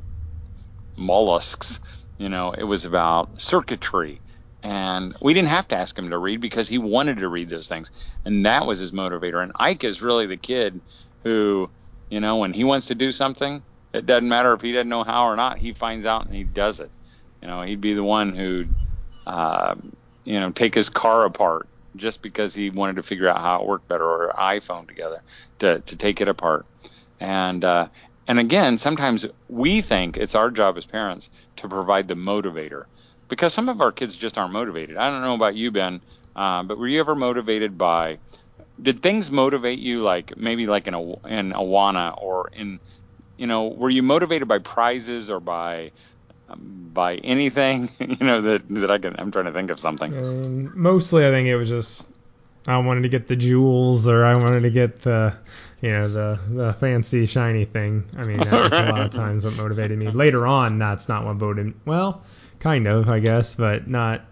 mollusks, 0.97 1.80
you 2.18 2.28
know, 2.28 2.52
it 2.52 2.64
was 2.64 2.85
about 2.85 3.40
circuitry. 3.40 4.23
And 4.62 5.14
we 5.21 5.33
didn't 5.33 5.49
have 5.49 5.69
to 5.69 5.76
ask 5.76 5.97
him 5.99 6.11
to 6.11 6.19
read 6.19 6.40
because 6.40 6.69
he 6.69 6.79
wanted 6.79 7.19
to 7.19 7.29
read 7.29 7.49
those 7.49 7.67
things. 7.67 7.90
And 8.25 8.45
that 8.47 8.67
was 8.67 8.79
his 8.79 8.93
motivator. 8.93 9.43
And 9.43 9.52
Ike 9.57 9.85
is 9.85 10.02
really 10.02 10.26
the 10.26 10.37
kid 10.37 10.81
who, 11.23 11.71
you 12.11 12.21
know, 12.21 12.37
when 12.37 12.52
he 12.52 12.64
wants 12.64 12.87
to 12.87 12.95
do 12.95 13.12
something, 13.12 13.62
it 13.93 14.07
doesn't 14.07 14.29
matter 14.29 14.52
if 14.52 14.61
he 14.61 14.73
doesn't 14.73 14.88
know 14.88 15.05
how 15.05 15.25
or 15.25 15.37
not, 15.37 15.59
he 15.59 15.73
finds 15.73 16.07
out 16.07 16.26
and 16.26 16.35
he 16.35 16.45
does 16.45 16.81
it. 16.81 16.90
You 17.40 17.49
know, 17.49 17.62
he'd 17.62 17.81
be 17.81 17.95
the 17.95 18.05
one 18.05 18.35
who'd, 18.37 18.75
uh, 19.26 19.75
you 20.25 20.38
know, 20.38 20.50
take 20.50 20.75
his 20.75 20.90
car 20.90 21.25
apart 21.25 21.67
just 21.97 22.23
because 22.23 22.55
he 22.55 22.71
wanted 22.71 22.97
to 22.97 23.02
figure 23.02 23.29
out 23.29 23.40
how 23.40 23.62
it 23.62 23.67
worked 23.67 23.88
better 23.88 24.05
or 24.05 24.33
iPhone 24.38 24.87
together 24.87 25.23
to, 25.61 25.81
to 25.81 25.97
take 25.97 26.21
it 26.21 26.29
apart. 26.29 26.67
And, 27.19 27.64
uh, 27.64 27.88
and 28.29 28.38
again, 28.38 28.79
sometimes 28.79 29.26
we 29.49 29.81
think 29.81 30.17
it's 30.17 30.35
our 30.35 30.50
job 30.50 30.76
as 30.76 30.87
parents 30.87 31.29
to 31.57 31.69
provide 31.69 32.07
the 32.07 32.14
motivator 32.14 32.85
because 33.30 33.54
some 33.54 33.70
of 33.70 33.80
our 33.80 33.92
kids 33.92 34.14
just 34.14 34.37
aren't 34.37 34.52
motivated. 34.52 34.99
I 34.99 35.08
don't 35.08 35.22
know 35.22 35.34
about 35.34 35.54
you, 35.54 35.70
Ben, 35.70 36.02
uh, 36.37 36.62
but 36.64 36.76
were 36.76 36.88
you 36.88 37.00
ever 37.00 37.14
motivated 37.14 37.78
by? 37.78 38.18
Did 38.82 39.02
things 39.02 39.30
motivate 39.30 39.78
you 39.78 40.02
like 40.02 40.37
maybe 40.37 40.66
like 40.66 40.87
in 40.87 40.94
a 40.94 41.02
in 41.26 41.52
Awana 41.52 42.20
or 42.20 42.50
in, 42.52 42.80
you 43.38 43.46
know, 43.46 43.68
were 43.68 43.90
you 43.90 44.02
motivated 44.02 44.49
by 44.49 44.58
prizes 44.58 45.30
or 45.30 45.40
by 45.40 45.92
um, 46.49 46.90
by 46.92 47.16
anything? 47.16 47.90
you 47.99 48.26
know 48.26 48.42
that 48.42 48.68
that 48.68 48.90
I 48.90 48.99
can. 48.99 49.14
I'm 49.18 49.30
trying 49.30 49.46
to 49.46 49.52
think 49.52 49.70
of 49.70 49.80
something. 49.80 50.16
Um, 50.18 50.72
mostly, 50.78 51.26
I 51.26 51.30
think 51.30 51.49
it 51.49 51.56
was 51.56 51.68
just 51.68 52.12
I 52.66 52.76
wanted 52.78 53.02
to 53.02 53.08
get 53.08 53.26
the 53.26 53.37
jewels, 53.37 54.06
or 54.06 54.25
I 54.25 54.34
wanted 54.34 54.60
to 54.60 54.70
get 54.70 55.02
the, 55.02 55.34
you 55.80 55.90
know, 55.90 56.08
the 56.08 56.40
the 56.50 56.72
fancy 56.75 57.26
shiny 57.26 57.64
thing. 57.64 58.04
I 58.16 58.25
mean, 58.25 58.38
that 58.40 58.52
was 58.52 58.72
a 58.72 58.82
lot 58.87 59.00
of 59.00 59.10
times 59.25 59.44
what 59.44 59.54
motivated 59.54 59.99
me. 59.99 60.10
Later 60.10 60.46
on, 60.46 60.78
that's 60.78 61.08
not 61.08 61.25
what 61.25 61.37
voted. 61.37 61.75
Well, 61.87 62.22
kind 62.61 62.87
of, 62.87 63.09
I 63.09 63.19
guess, 63.19 63.57
but 63.57 63.88
not. 63.88 64.23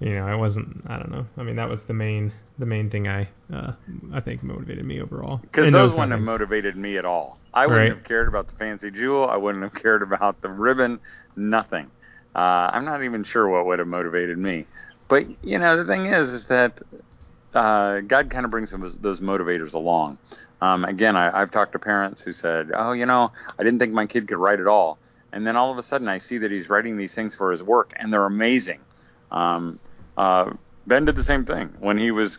You 0.00 0.10
know, 0.14 0.26
I 0.26 0.34
wasn't. 0.36 0.84
I 0.86 0.96
don't 0.98 1.10
know. 1.10 1.26
I 1.36 1.42
mean, 1.42 1.56
that 1.56 1.68
was 1.68 1.84
the 1.84 1.94
main 1.94 2.32
the 2.58 2.66
main 2.66 2.88
thing 2.90 3.08
I 3.08 3.28
uh, 3.52 3.72
I 4.12 4.20
think 4.20 4.42
motivated 4.42 4.84
me 4.84 5.00
overall. 5.00 5.38
Because 5.38 5.70
those 5.72 5.94
wouldn't 5.94 6.12
have 6.12 6.20
motivated 6.20 6.76
me 6.76 6.98
at 6.98 7.04
all. 7.04 7.38
I 7.54 7.66
wouldn't 7.66 7.80
Right. 7.82 7.90
have 7.90 8.04
cared 8.04 8.28
about 8.28 8.48
the 8.48 8.54
fancy 8.54 8.90
jewel. 8.90 9.28
I 9.28 9.36
wouldn't 9.36 9.62
have 9.64 9.74
cared 9.82 10.02
about 10.02 10.40
the 10.40 10.50
ribbon. 10.50 11.00
Nothing. 11.36 11.90
Uh, 12.34 12.70
I'm 12.72 12.84
not 12.84 13.02
even 13.02 13.24
sure 13.24 13.48
what 13.48 13.66
would 13.66 13.78
have 13.80 13.88
motivated 13.88 14.38
me. 14.38 14.66
But 15.08 15.26
you 15.42 15.58
know, 15.58 15.76
the 15.76 15.84
thing 15.84 16.06
is, 16.06 16.30
is 16.30 16.46
that 16.46 16.80
uh, 17.54 18.00
God 18.00 18.30
kind 18.30 18.44
of 18.44 18.50
brings 18.50 18.70
those, 18.70 18.96
those 18.96 19.20
motivators 19.20 19.74
along. 19.74 20.18
Um, 20.60 20.84
again, 20.84 21.16
I, 21.16 21.40
I've 21.40 21.50
talked 21.50 21.72
to 21.72 21.78
parents 21.78 22.20
who 22.22 22.32
said, 22.32 22.70
"Oh, 22.74 22.92
you 22.92 23.06
know, 23.06 23.32
I 23.58 23.64
didn't 23.64 23.78
think 23.78 23.92
my 23.92 24.06
kid 24.06 24.28
could 24.28 24.38
write 24.38 24.60
at 24.60 24.66
all," 24.66 24.98
and 25.32 25.46
then 25.46 25.56
all 25.56 25.70
of 25.70 25.78
a 25.78 25.82
sudden, 25.82 26.08
I 26.08 26.18
see 26.18 26.38
that 26.38 26.50
he's 26.50 26.68
writing 26.68 26.96
these 26.96 27.14
things 27.14 27.34
for 27.34 27.50
his 27.50 27.62
work, 27.62 27.92
and 27.96 28.12
they're 28.12 28.26
amazing. 28.26 28.80
Um, 29.30 29.78
uh, 30.16 30.52
ben 30.86 31.04
did 31.04 31.16
the 31.16 31.22
same 31.22 31.44
thing 31.44 31.74
when 31.80 31.98
he 31.98 32.10
was 32.10 32.38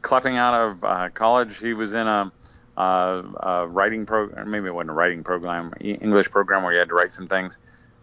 CLEPing 0.00 0.36
out 0.36 0.54
of 0.54 0.84
uh, 0.84 1.08
college. 1.10 1.58
He 1.58 1.74
was 1.74 1.92
in 1.92 2.06
a, 2.06 2.32
uh, 2.76 3.22
a 3.40 3.66
writing 3.66 4.06
program, 4.06 4.50
maybe 4.50 4.66
it 4.66 4.74
wasn't 4.74 4.90
a 4.90 4.94
writing 4.94 5.24
program, 5.24 5.72
English 5.80 6.30
program 6.30 6.62
where 6.62 6.72
you 6.72 6.78
had 6.78 6.88
to 6.88 6.94
write 6.94 7.12
some 7.12 7.26
things, 7.26 7.58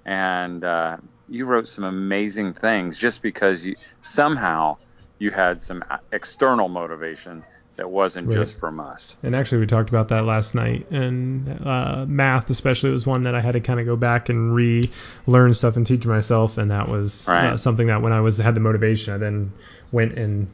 and 0.05 0.63
uh, 0.63 0.97
you 1.29 1.45
wrote 1.45 1.67
some 1.67 1.83
amazing 1.83 2.53
things 2.53 2.97
just 2.97 3.21
because 3.21 3.65
you 3.65 3.75
somehow 4.01 4.77
you 5.19 5.31
had 5.31 5.61
some 5.61 5.83
uh, 5.89 5.97
external 6.11 6.67
motivation 6.67 7.43
that 7.79 7.89
wasn't 7.89 8.27
Right. 8.27 8.35
just 8.35 8.59
from 8.59 8.77
us. 8.81 9.15
And 9.23 9.33
actually, 9.33 9.59
we 9.61 9.65
talked 9.65 9.87
about 9.87 10.09
that 10.09 10.25
last 10.25 10.53
night. 10.53 10.85
And 10.91 11.47
uh, 11.65 12.05
math, 12.09 12.49
especially, 12.49 12.91
was 12.91 13.07
one 13.07 13.21
that 13.21 13.35
I 13.35 13.39
had 13.39 13.53
to 13.53 13.61
kind 13.61 13.79
of 13.79 13.85
go 13.85 13.95
back 13.95 14.27
and 14.27 14.53
relearn 14.53 15.53
stuff 15.53 15.77
and 15.77 15.87
teach 15.87 16.05
myself. 16.05 16.57
And 16.57 16.69
that 16.71 16.89
was 16.89 17.29
uh, 17.29 17.55
something 17.55 17.87
that 17.87 18.01
when 18.01 18.11
I 18.11 18.19
was 18.19 18.37
had 18.37 18.53
the 18.53 18.59
motivation, 18.59 19.13
I 19.13 19.17
then 19.17 19.53
went 19.93 20.17
and 20.17 20.47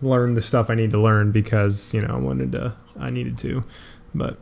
learned 0.00 0.38
the 0.38 0.40
stuff 0.40 0.70
I 0.70 0.74
needed 0.74 0.92
to 0.92 1.00
learn 1.02 1.32
because 1.32 1.92
you 1.92 2.00
know 2.00 2.14
I 2.14 2.18
wanted 2.18 2.52
to, 2.52 2.72
I 2.98 3.10
needed 3.10 3.36
to. 3.38 3.62
But 4.14 4.38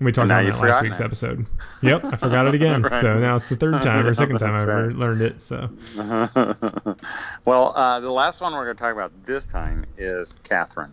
we 0.00 0.10
talked 0.10 0.26
about 0.26 0.44
that 0.44 0.58
last 0.58 0.82
week's 0.82 1.00
episode. 1.00 1.46
Yep, 1.82 2.04
I 2.04 2.16
forgot 2.16 2.48
it 2.48 2.54
again. 2.54 2.82
Right. 2.82 3.00
So 3.00 3.20
now 3.20 3.36
it's 3.36 3.48
the 3.48 3.54
third 3.54 3.80
time 3.82 4.04
or 4.06 4.14
second 4.14 4.38
time 4.38 4.54
I've 4.56 4.68
ever 4.68 4.88
right. 4.88 4.96
learned 4.96 5.22
it. 5.22 5.40
So 5.40 5.70
well, 7.44 7.76
uh, 7.76 8.00
the 8.00 8.10
last 8.10 8.40
one 8.40 8.52
we're 8.54 8.64
going 8.64 8.76
to 8.76 8.82
talk 8.82 8.92
about 8.92 9.12
this 9.24 9.46
time 9.46 9.84
is 9.96 10.36
Catherine. 10.42 10.92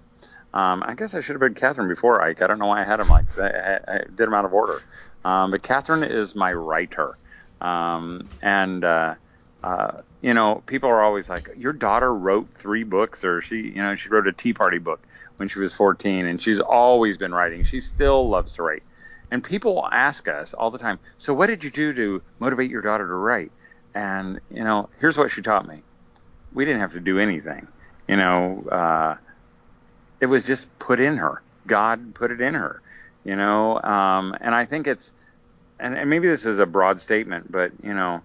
Um, 0.53 0.83
I 0.85 0.95
guess 0.95 1.13
I 1.13 1.21
should 1.21 1.33
have 1.33 1.41
been 1.41 1.53
Catherine 1.53 1.87
before 1.87 2.21
Ike. 2.21 2.41
I 2.41 2.47
don't 2.47 2.59
know 2.59 2.67
why 2.67 2.81
I 2.81 2.85
had 2.85 2.99
him 2.99 3.09
like. 3.09 3.25
I, 3.37 3.79
I 3.87 3.97
did 4.13 4.27
him 4.27 4.33
out 4.33 4.45
of 4.45 4.53
order. 4.53 4.81
Um, 5.23 5.51
but 5.51 5.61
Catherine 5.61 6.03
is 6.03 6.35
my 6.35 6.53
writer. 6.53 7.17
Um, 7.61 8.29
and, 8.41 8.83
uh, 8.83 9.15
uh, 9.63 10.01
you 10.21 10.33
know, 10.33 10.63
people 10.65 10.89
are 10.89 11.03
always 11.03 11.29
like, 11.29 11.49
your 11.55 11.73
daughter 11.73 12.13
wrote 12.13 12.49
three 12.53 12.83
books, 12.83 13.23
or 13.23 13.41
she, 13.41 13.57
you 13.57 13.81
know, 13.83 13.95
she 13.95 14.09
wrote 14.09 14.27
a 14.27 14.33
Tea 14.33 14.53
Party 14.53 14.77
book 14.79 15.05
when 15.37 15.49
she 15.49 15.59
was 15.59 15.73
14, 15.73 16.25
and 16.25 16.41
she's 16.41 16.59
always 16.59 17.17
been 17.17 17.33
writing. 17.33 17.63
She 17.63 17.81
still 17.81 18.29
loves 18.29 18.53
to 18.53 18.63
write. 18.63 18.83
And 19.31 19.43
people 19.43 19.87
ask 19.91 20.27
us 20.27 20.53
all 20.53 20.71
the 20.71 20.79
time, 20.79 20.99
so 21.17 21.33
what 21.33 21.47
did 21.47 21.63
you 21.63 21.69
do 21.69 21.93
to 21.93 22.21
motivate 22.39 22.71
your 22.71 22.81
daughter 22.81 23.05
to 23.05 23.13
write? 23.13 23.51
And, 23.93 24.39
you 24.49 24.63
know, 24.63 24.89
here's 24.99 25.17
what 25.17 25.29
she 25.29 25.41
taught 25.41 25.67
me. 25.67 25.83
We 26.53 26.65
didn't 26.65 26.81
have 26.81 26.93
to 26.93 26.99
do 26.99 27.19
anything. 27.19 27.67
You 28.07 28.17
know, 28.17 28.63
uh, 28.71 29.17
it 30.19 30.25
was 30.25 30.45
just 30.45 30.67
put 30.79 30.99
in 30.99 31.17
her. 31.17 31.41
God 31.67 32.13
put 32.15 32.31
it 32.31 32.41
in 32.41 32.53
her, 32.53 32.81
you 33.23 33.35
know. 33.35 33.81
Um, 33.81 34.35
and 34.41 34.53
I 34.55 34.65
think 34.65 34.87
it's, 34.87 35.11
and, 35.79 35.95
and 35.95 36.09
maybe 36.09 36.27
this 36.27 36.45
is 36.45 36.59
a 36.59 36.65
broad 36.65 36.99
statement, 36.99 37.51
but, 37.51 37.71
you 37.83 37.93
know, 37.93 38.21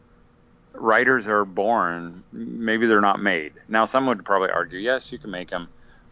writers 0.73 1.29
are 1.29 1.45
born, 1.45 2.25
maybe 2.33 2.87
they're 2.87 3.01
not 3.01 3.21
made. 3.21 3.53
Now, 3.69 3.85
some 3.85 4.07
would 4.07 4.25
probably 4.25 4.51
argue, 4.51 4.79
yes, 4.79 5.13
you 5.13 5.19
can 5.19 5.31
make 5.31 5.51
them. 5.51 5.69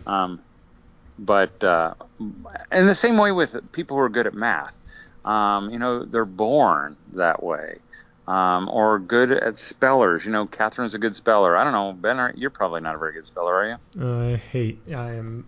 Um, 0.07 0.41
but, 1.19 1.63
uh, 1.65 1.95
in 2.21 2.87
the 2.87 2.95
same 2.95 3.19
way 3.19 3.33
with 3.33 3.73
people 3.73 3.97
who 3.97 4.03
are 4.03 4.09
good 4.09 4.27
at 4.27 4.35
math, 4.35 4.75
um, 5.25 5.71
you 5.71 5.79
know, 5.79 6.05
they're 6.05 6.25
born 6.25 6.97
that 7.15 7.43
way. 7.43 7.79
Um, 8.27 8.69
or 8.69 8.99
good 8.99 9.33
at 9.33 9.59
spellers. 9.59 10.25
You 10.25 10.33
know, 10.33 10.47
Catherine's 10.47 10.95
a 10.95 10.99
good 10.99 11.17
speller. 11.17 11.57
I 11.57 11.65
don't 11.65 11.73
know, 11.73 11.93
Ben, 11.93 12.33
you're 12.37 12.51
probably 12.51 12.81
not 12.81 12.95
a 12.95 12.99
very 12.99 13.13
good 13.13 13.27
speller, 13.27 13.55
are 13.55 13.69
you? 13.69 14.07
I 14.07 14.37
hate. 14.37 14.79
I 14.89 15.15
am 15.15 15.45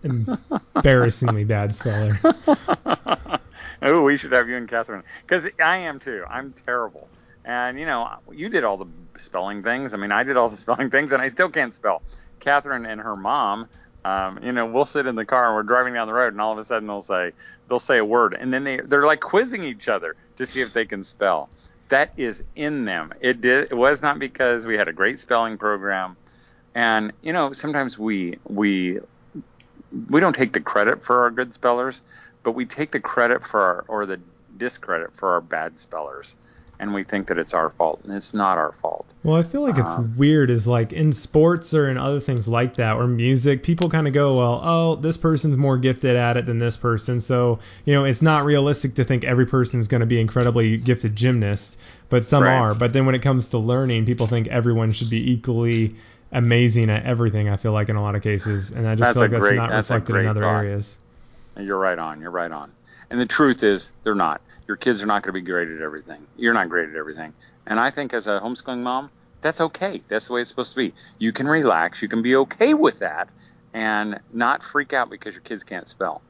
embarrassingly 0.75 1.45
bad 1.45 1.73
speller. 1.73 2.19
oh, 3.81 4.01
we 4.03 4.17
should 4.17 4.31
have 4.31 4.49
you 4.49 4.57
and 4.57 4.67
Catherine 4.67 5.03
because 5.25 5.47
I 5.63 5.77
am 5.77 5.99
too. 5.99 6.23
I'm 6.29 6.51
terrible. 6.51 7.07
And 7.45 7.79
you 7.79 7.85
know, 7.85 8.09
you 8.31 8.49
did 8.49 8.63
all 8.63 8.77
the 8.77 8.87
spelling 9.17 9.63
things. 9.63 9.93
I 9.93 9.97
mean, 9.97 10.11
I 10.11 10.23
did 10.23 10.35
all 10.35 10.49
the 10.49 10.57
spelling 10.65 10.89
things, 10.89 11.11
and 11.11 11.21
I 11.21 11.29
still 11.29 11.49
can't 11.49 11.73
spell. 11.73 12.01
Catherine 12.39 12.85
and 12.85 12.99
her 12.99 13.15
mom, 13.15 13.67
um, 14.03 14.39
you 14.43 14.51
know, 14.51 14.65
we'll 14.65 14.85
sit 14.85 15.07
in 15.07 15.15
the 15.15 15.25
car 15.25 15.47
and 15.47 15.55
we're 15.55 15.63
driving 15.63 15.93
down 15.93 16.07
the 16.07 16.13
road, 16.13 16.33
and 16.33 16.41
all 16.41 16.51
of 16.51 16.57
a 16.57 16.63
sudden 16.63 16.87
they'll 16.87 17.01
say 17.01 17.31
they'll 17.69 17.79
say 17.79 17.97
a 17.97 18.05
word, 18.05 18.35
and 18.37 18.53
then 18.53 18.63
they 18.63 18.81
they're 18.81 19.05
like 19.05 19.21
quizzing 19.21 19.63
each 19.63 19.87
other 19.87 20.15
to 20.37 20.45
see 20.45 20.61
if 20.61 20.73
they 20.73 20.85
can 20.85 21.03
spell. 21.03 21.49
That 21.89 22.13
is 22.17 22.43
in 22.55 22.85
them. 22.85 23.13
It 23.21 23.41
did. 23.41 23.71
It 23.71 23.75
was 23.75 24.01
not 24.01 24.19
because 24.19 24.65
we 24.65 24.75
had 24.75 24.87
a 24.87 24.93
great 24.93 25.19
spelling 25.19 25.57
program, 25.57 26.17
and 26.73 27.13
you 27.21 27.31
know, 27.31 27.53
sometimes 27.53 27.99
we 27.99 28.39
we 28.45 28.99
we 30.09 30.19
don't 30.19 30.35
take 30.35 30.53
the 30.53 30.61
credit 30.61 31.03
for 31.03 31.23
our 31.23 31.31
good 31.31 31.53
spellers, 31.53 32.01
but 32.43 32.51
we 32.53 32.65
take 32.65 32.91
the 32.91 32.99
credit 32.99 33.43
for 33.43 33.61
our 33.61 33.85
or 33.87 34.05
the 34.05 34.19
discredit 34.57 35.15
for 35.15 35.33
our 35.33 35.41
bad 35.41 35.77
spellers 35.77 36.35
and 36.79 36.93
we 36.93 37.03
think 37.03 37.27
that 37.27 37.37
it's 37.37 37.53
our 37.53 37.69
fault 37.69 38.01
and 38.03 38.13
it's 38.13 38.33
not 38.33 38.57
our 38.57 38.71
fault. 38.71 39.13
Well 39.23 39.35
i 39.35 39.43
feel 39.43 39.61
like 39.61 39.77
it's 39.77 39.93
um, 39.93 40.15
weird 40.17 40.49
is 40.49 40.67
like 40.67 40.93
in 40.93 41.11
sports 41.11 41.73
or 41.73 41.89
in 41.89 41.97
other 41.97 42.19
things 42.19 42.47
like 42.47 42.75
that 42.75 42.95
or 42.95 43.07
music 43.07 43.63
people 43.63 43.89
kind 43.89 44.07
of 44.07 44.13
go 44.13 44.37
well 44.37 44.61
oh 44.63 44.95
this 44.95 45.17
person's 45.17 45.57
more 45.57 45.77
gifted 45.77 46.15
at 46.15 46.37
it 46.37 46.45
than 46.45 46.59
this 46.59 46.77
person. 46.77 47.19
So 47.19 47.59
you 47.85 47.93
know 47.93 48.05
it's 48.05 48.21
not 48.21 48.45
realistic 48.45 48.95
to 48.95 49.03
think 49.03 49.23
every 49.23 49.45
person's 49.45 49.87
going 49.87 50.01
to 50.01 50.07
be 50.07 50.19
incredibly 50.19 50.77
gifted 50.77 51.15
gymnast 51.15 51.77
but 52.09 52.23
some 52.23 52.43
right. 52.43 52.55
are. 52.55 52.75
But 52.75 52.93
then 52.93 53.05
when 53.07 53.15
it 53.15 53.21
comes 53.21 53.49
to 53.49 53.57
learning 53.57 54.05
people 54.05 54.27
think 54.27 54.47
everyone 54.47 54.91
should 54.91 55.09
be 55.09 55.31
equally 55.31 55.95
amazing 56.31 56.89
at 56.89 57.05
everything 57.05 57.47
i 57.49 57.55
feel 57.55 57.71
like 57.71 57.87
in 57.87 57.95
a 57.95 58.01
lot 58.01 58.15
of 58.15 58.21
cases 58.21 58.71
and 58.71 58.87
i 58.87 58.95
just 58.95 59.07
that's 59.07 59.13
feel 59.13 59.21
like 59.21 59.31
that's 59.31 59.41
great, 59.41 59.55
not 59.55 59.69
that's 59.69 59.89
reflected 59.89 60.15
in 60.17 60.27
other 60.27 60.41
thought. 60.41 60.57
areas. 60.57 60.97
You're 61.57 61.79
right 61.79 61.97
on 61.97 62.19
you're 62.19 62.31
right 62.31 62.51
on. 62.51 62.71
And 63.09 63.19
the 63.19 63.25
truth 63.25 63.63
is 63.63 63.91
they're 64.03 64.15
not 64.15 64.41
your 64.67 64.77
kids 64.77 65.01
are 65.01 65.05
not 65.05 65.23
going 65.23 65.33
to 65.33 65.39
be 65.39 65.45
great 65.45 65.69
at 65.69 65.81
everything. 65.81 66.25
You're 66.37 66.53
not 66.53 66.69
great 66.69 66.89
at 66.89 66.95
everything. 66.95 67.33
And 67.67 67.79
I 67.79 67.91
think 67.91 68.13
as 68.13 68.27
a 68.27 68.39
homeschooling 68.39 68.81
mom, 68.81 69.11
that's 69.41 69.61
okay. 69.61 70.01
That's 70.07 70.27
the 70.27 70.33
way 70.33 70.41
it's 70.41 70.49
supposed 70.49 70.71
to 70.71 70.77
be. 70.77 70.93
You 71.19 71.31
can 71.31 71.47
relax. 71.47 72.01
You 72.01 72.07
can 72.07 72.21
be 72.21 72.35
okay 72.37 72.73
with 72.73 72.99
that 72.99 73.29
and 73.73 74.19
not 74.33 74.63
freak 74.63 74.93
out 74.93 75.09
because 75.09 75.35
your 75.35 75.41
kids 75.41 75.63
can't 75.63 75.87
spell. 75.87 76.21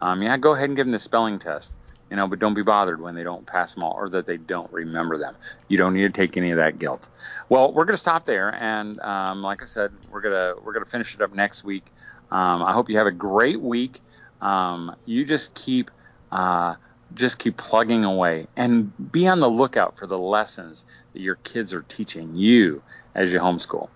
Um, 0.00 0.22
yeah, 0.22 0.36
go 0.36 0.54
ahead 0.54 0.68
and 0.68 0.76
give 0.76 0.86
them 0.86 0.92
the 0.92 0.98
spelling 0.98 1.38
test, 1.38 1.76
you 2.10 2.16
know, 2.16 2.26
but 2.26 2.38
don't 2.38 2.54
be 2.54 2.62
bothered 2.62 3.00
when 3.00 3.14
they 3.14 3.22
don't 3.22 3.46
pass 3.46 3.74
them 3.74 3.82
all 3.82 3.94
or 3.94 4.08
that 4.10 4.26
they 4.26 4.36
don't 4.36 4.72
remember 4.72 5.18
them. 5.18 5.36
You 5.68 5.78
don't 5.78 5.94
need 5.94 6.02
to 6.02 6.10
take 6.10 6.36
any 6.36 6.50
of 6.52 6.58
that 6.58 6.78
guilt. 6.78 7.08
Well, 7.48 7.72
we're 7.72 7.84
going 7.84 7.94
to 7.94 8.00
stop 8.00 8.24
there, 8.26 8.54
and 8.62 9.00
um, 9.00 9.42
like 9.42 9.62
I 9.62 9.66
said, 9.66 9.92
we're 10.10 10.20
gonna 10.20 10.54
we're 10.62 10.72
gonna 10.72 10.84
finish 10.84 11.14
it 11.14 11.20
up 11.20 11.32
next 11.32 11.64
week. 11.64 11.86
Um, 12.30 12.62
I 12.62 12.72
hope 12.72 12.88
you 12.88 12.98
have 12.98 13.06
a 13.06 13.12
great 13.12 13.60
week. 13.60 14.00
Um, 14.40 14.94
you 15.06 15.24
just 15.24 15.54
keep. 15.54 15.90
Uh, 16.30 16.76
just 17.14 17.38
keep 17.38 17.56
plugging 17.56 18.04
away 18.04 18.46
and 18.56 18.92
be 19.12 19.26
on 19.28 19.40
the 19.40 19.50
lookout 19.50 19.98
for 19.98 20.06
the 20.06 20.18
lessons 20.18 20.84
that 21.12 21.20
your 21.22 21.36
kids 21.36 21.74
are 21.74 21.82
teaching 21.82 22.34
you 22.34 22.82
as 23.14 23.32
you 23.32 23.40
homeschool. 23.40 23.88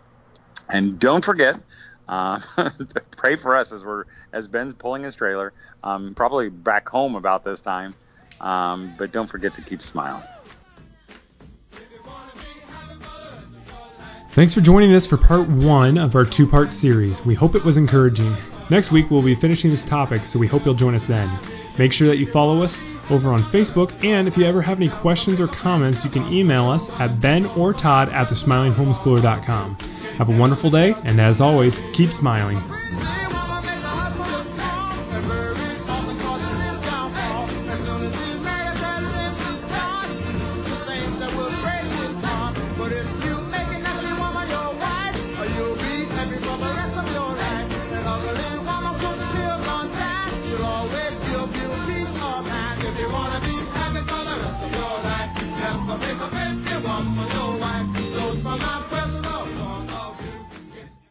And 0.71 0.99
don't 0.99 1.25
forget, 1.25 1.57
uh, 2.09 2.41
pray 3.17 3.37
for 3.37 3.57
us 3.57 3.73
as 3.73 3.85
we're 3.85 4.05
as 4.33 4.49
Ben's 4.49 4.75
pulling 4.75 5.03
his 5.05 5.17
trailer, 5.17 5.53
um, 5.83 6.15
probably 6.15 6.49
back 6.49 6.89
home 6.89 7.15
about 7.15 7.45
this 7.45 7.63
time. 7.63 7.97
Um, 8.41 8.95
but 8.97 9.13
don't 9.13 9.29
forget 9.29 9.55
to 9.55 9.63
keep 9.63 9.83
smiling. 9.83 10.29
Thanks 14.35 14.53
for 14.53 14.61
joining 14.61 14.93
us 14.93 15.07
for 15.07 15.17
part 15.17 15.49
one 15.49 15.97
of 15.97 16.17
our 16.17 16.25
two 16.25 16.45
part 16.45 16.73
series. 16.73 17.25
We 17.25 17.37
hope 17.37 17.55
it 17.55 17.63
was 17.63 17.77
encouraging. 17.77 18.35
Next 18.69 18.91
week, 18.91 19.09
we'll 19.09 19.23
be 19.23 19.37
finishing 19.37 19.71
this 19.71 19.85
topic, 19.85 20.27
so 20.27 20.41
we 20.41 20.49
hope 20.49 20.65
you'll 20.65 20.75
join 20.75 20.97
us 20.97 21.05
then. 21.05 21.31
Make 21.79 21.93
sure 21.93 22.09
that 22.09 22.19
you 22.19 22.27
follow 22.27 22.61
us 22.61 22.85
over 23.11 23.33
on 23.33 23.45
Facebook, 23.45 23.93
and 24.03 24.27
if 24.27 24.37
you 24.37 24.45
ever 24.45 24.61
have 24.61 24.79
any 24.79 24.89
questions 24.89 25.41
or 25.41 25.47
comments, 25.47 26.05
you 26.05 26.11
can 26.11 26.33
email 26.33 26.69
us 26.69 26.91
at 26.99 27.21
ben 27.21 27.47
or 27.47 27.73
todd 27.73 28.09
at 28.09 28.27
thesmilinghomeschooler.com. 28.27 29.77
Have 30.19 30.29
a 30.29 30.37
wonderful 30.37 30.69
day, 30.69 30.97
and 31.05 31.21
as 31.21 31.41
always, 31.41 31.85
keep 31.93 32.11
smiling. 32.11 32.61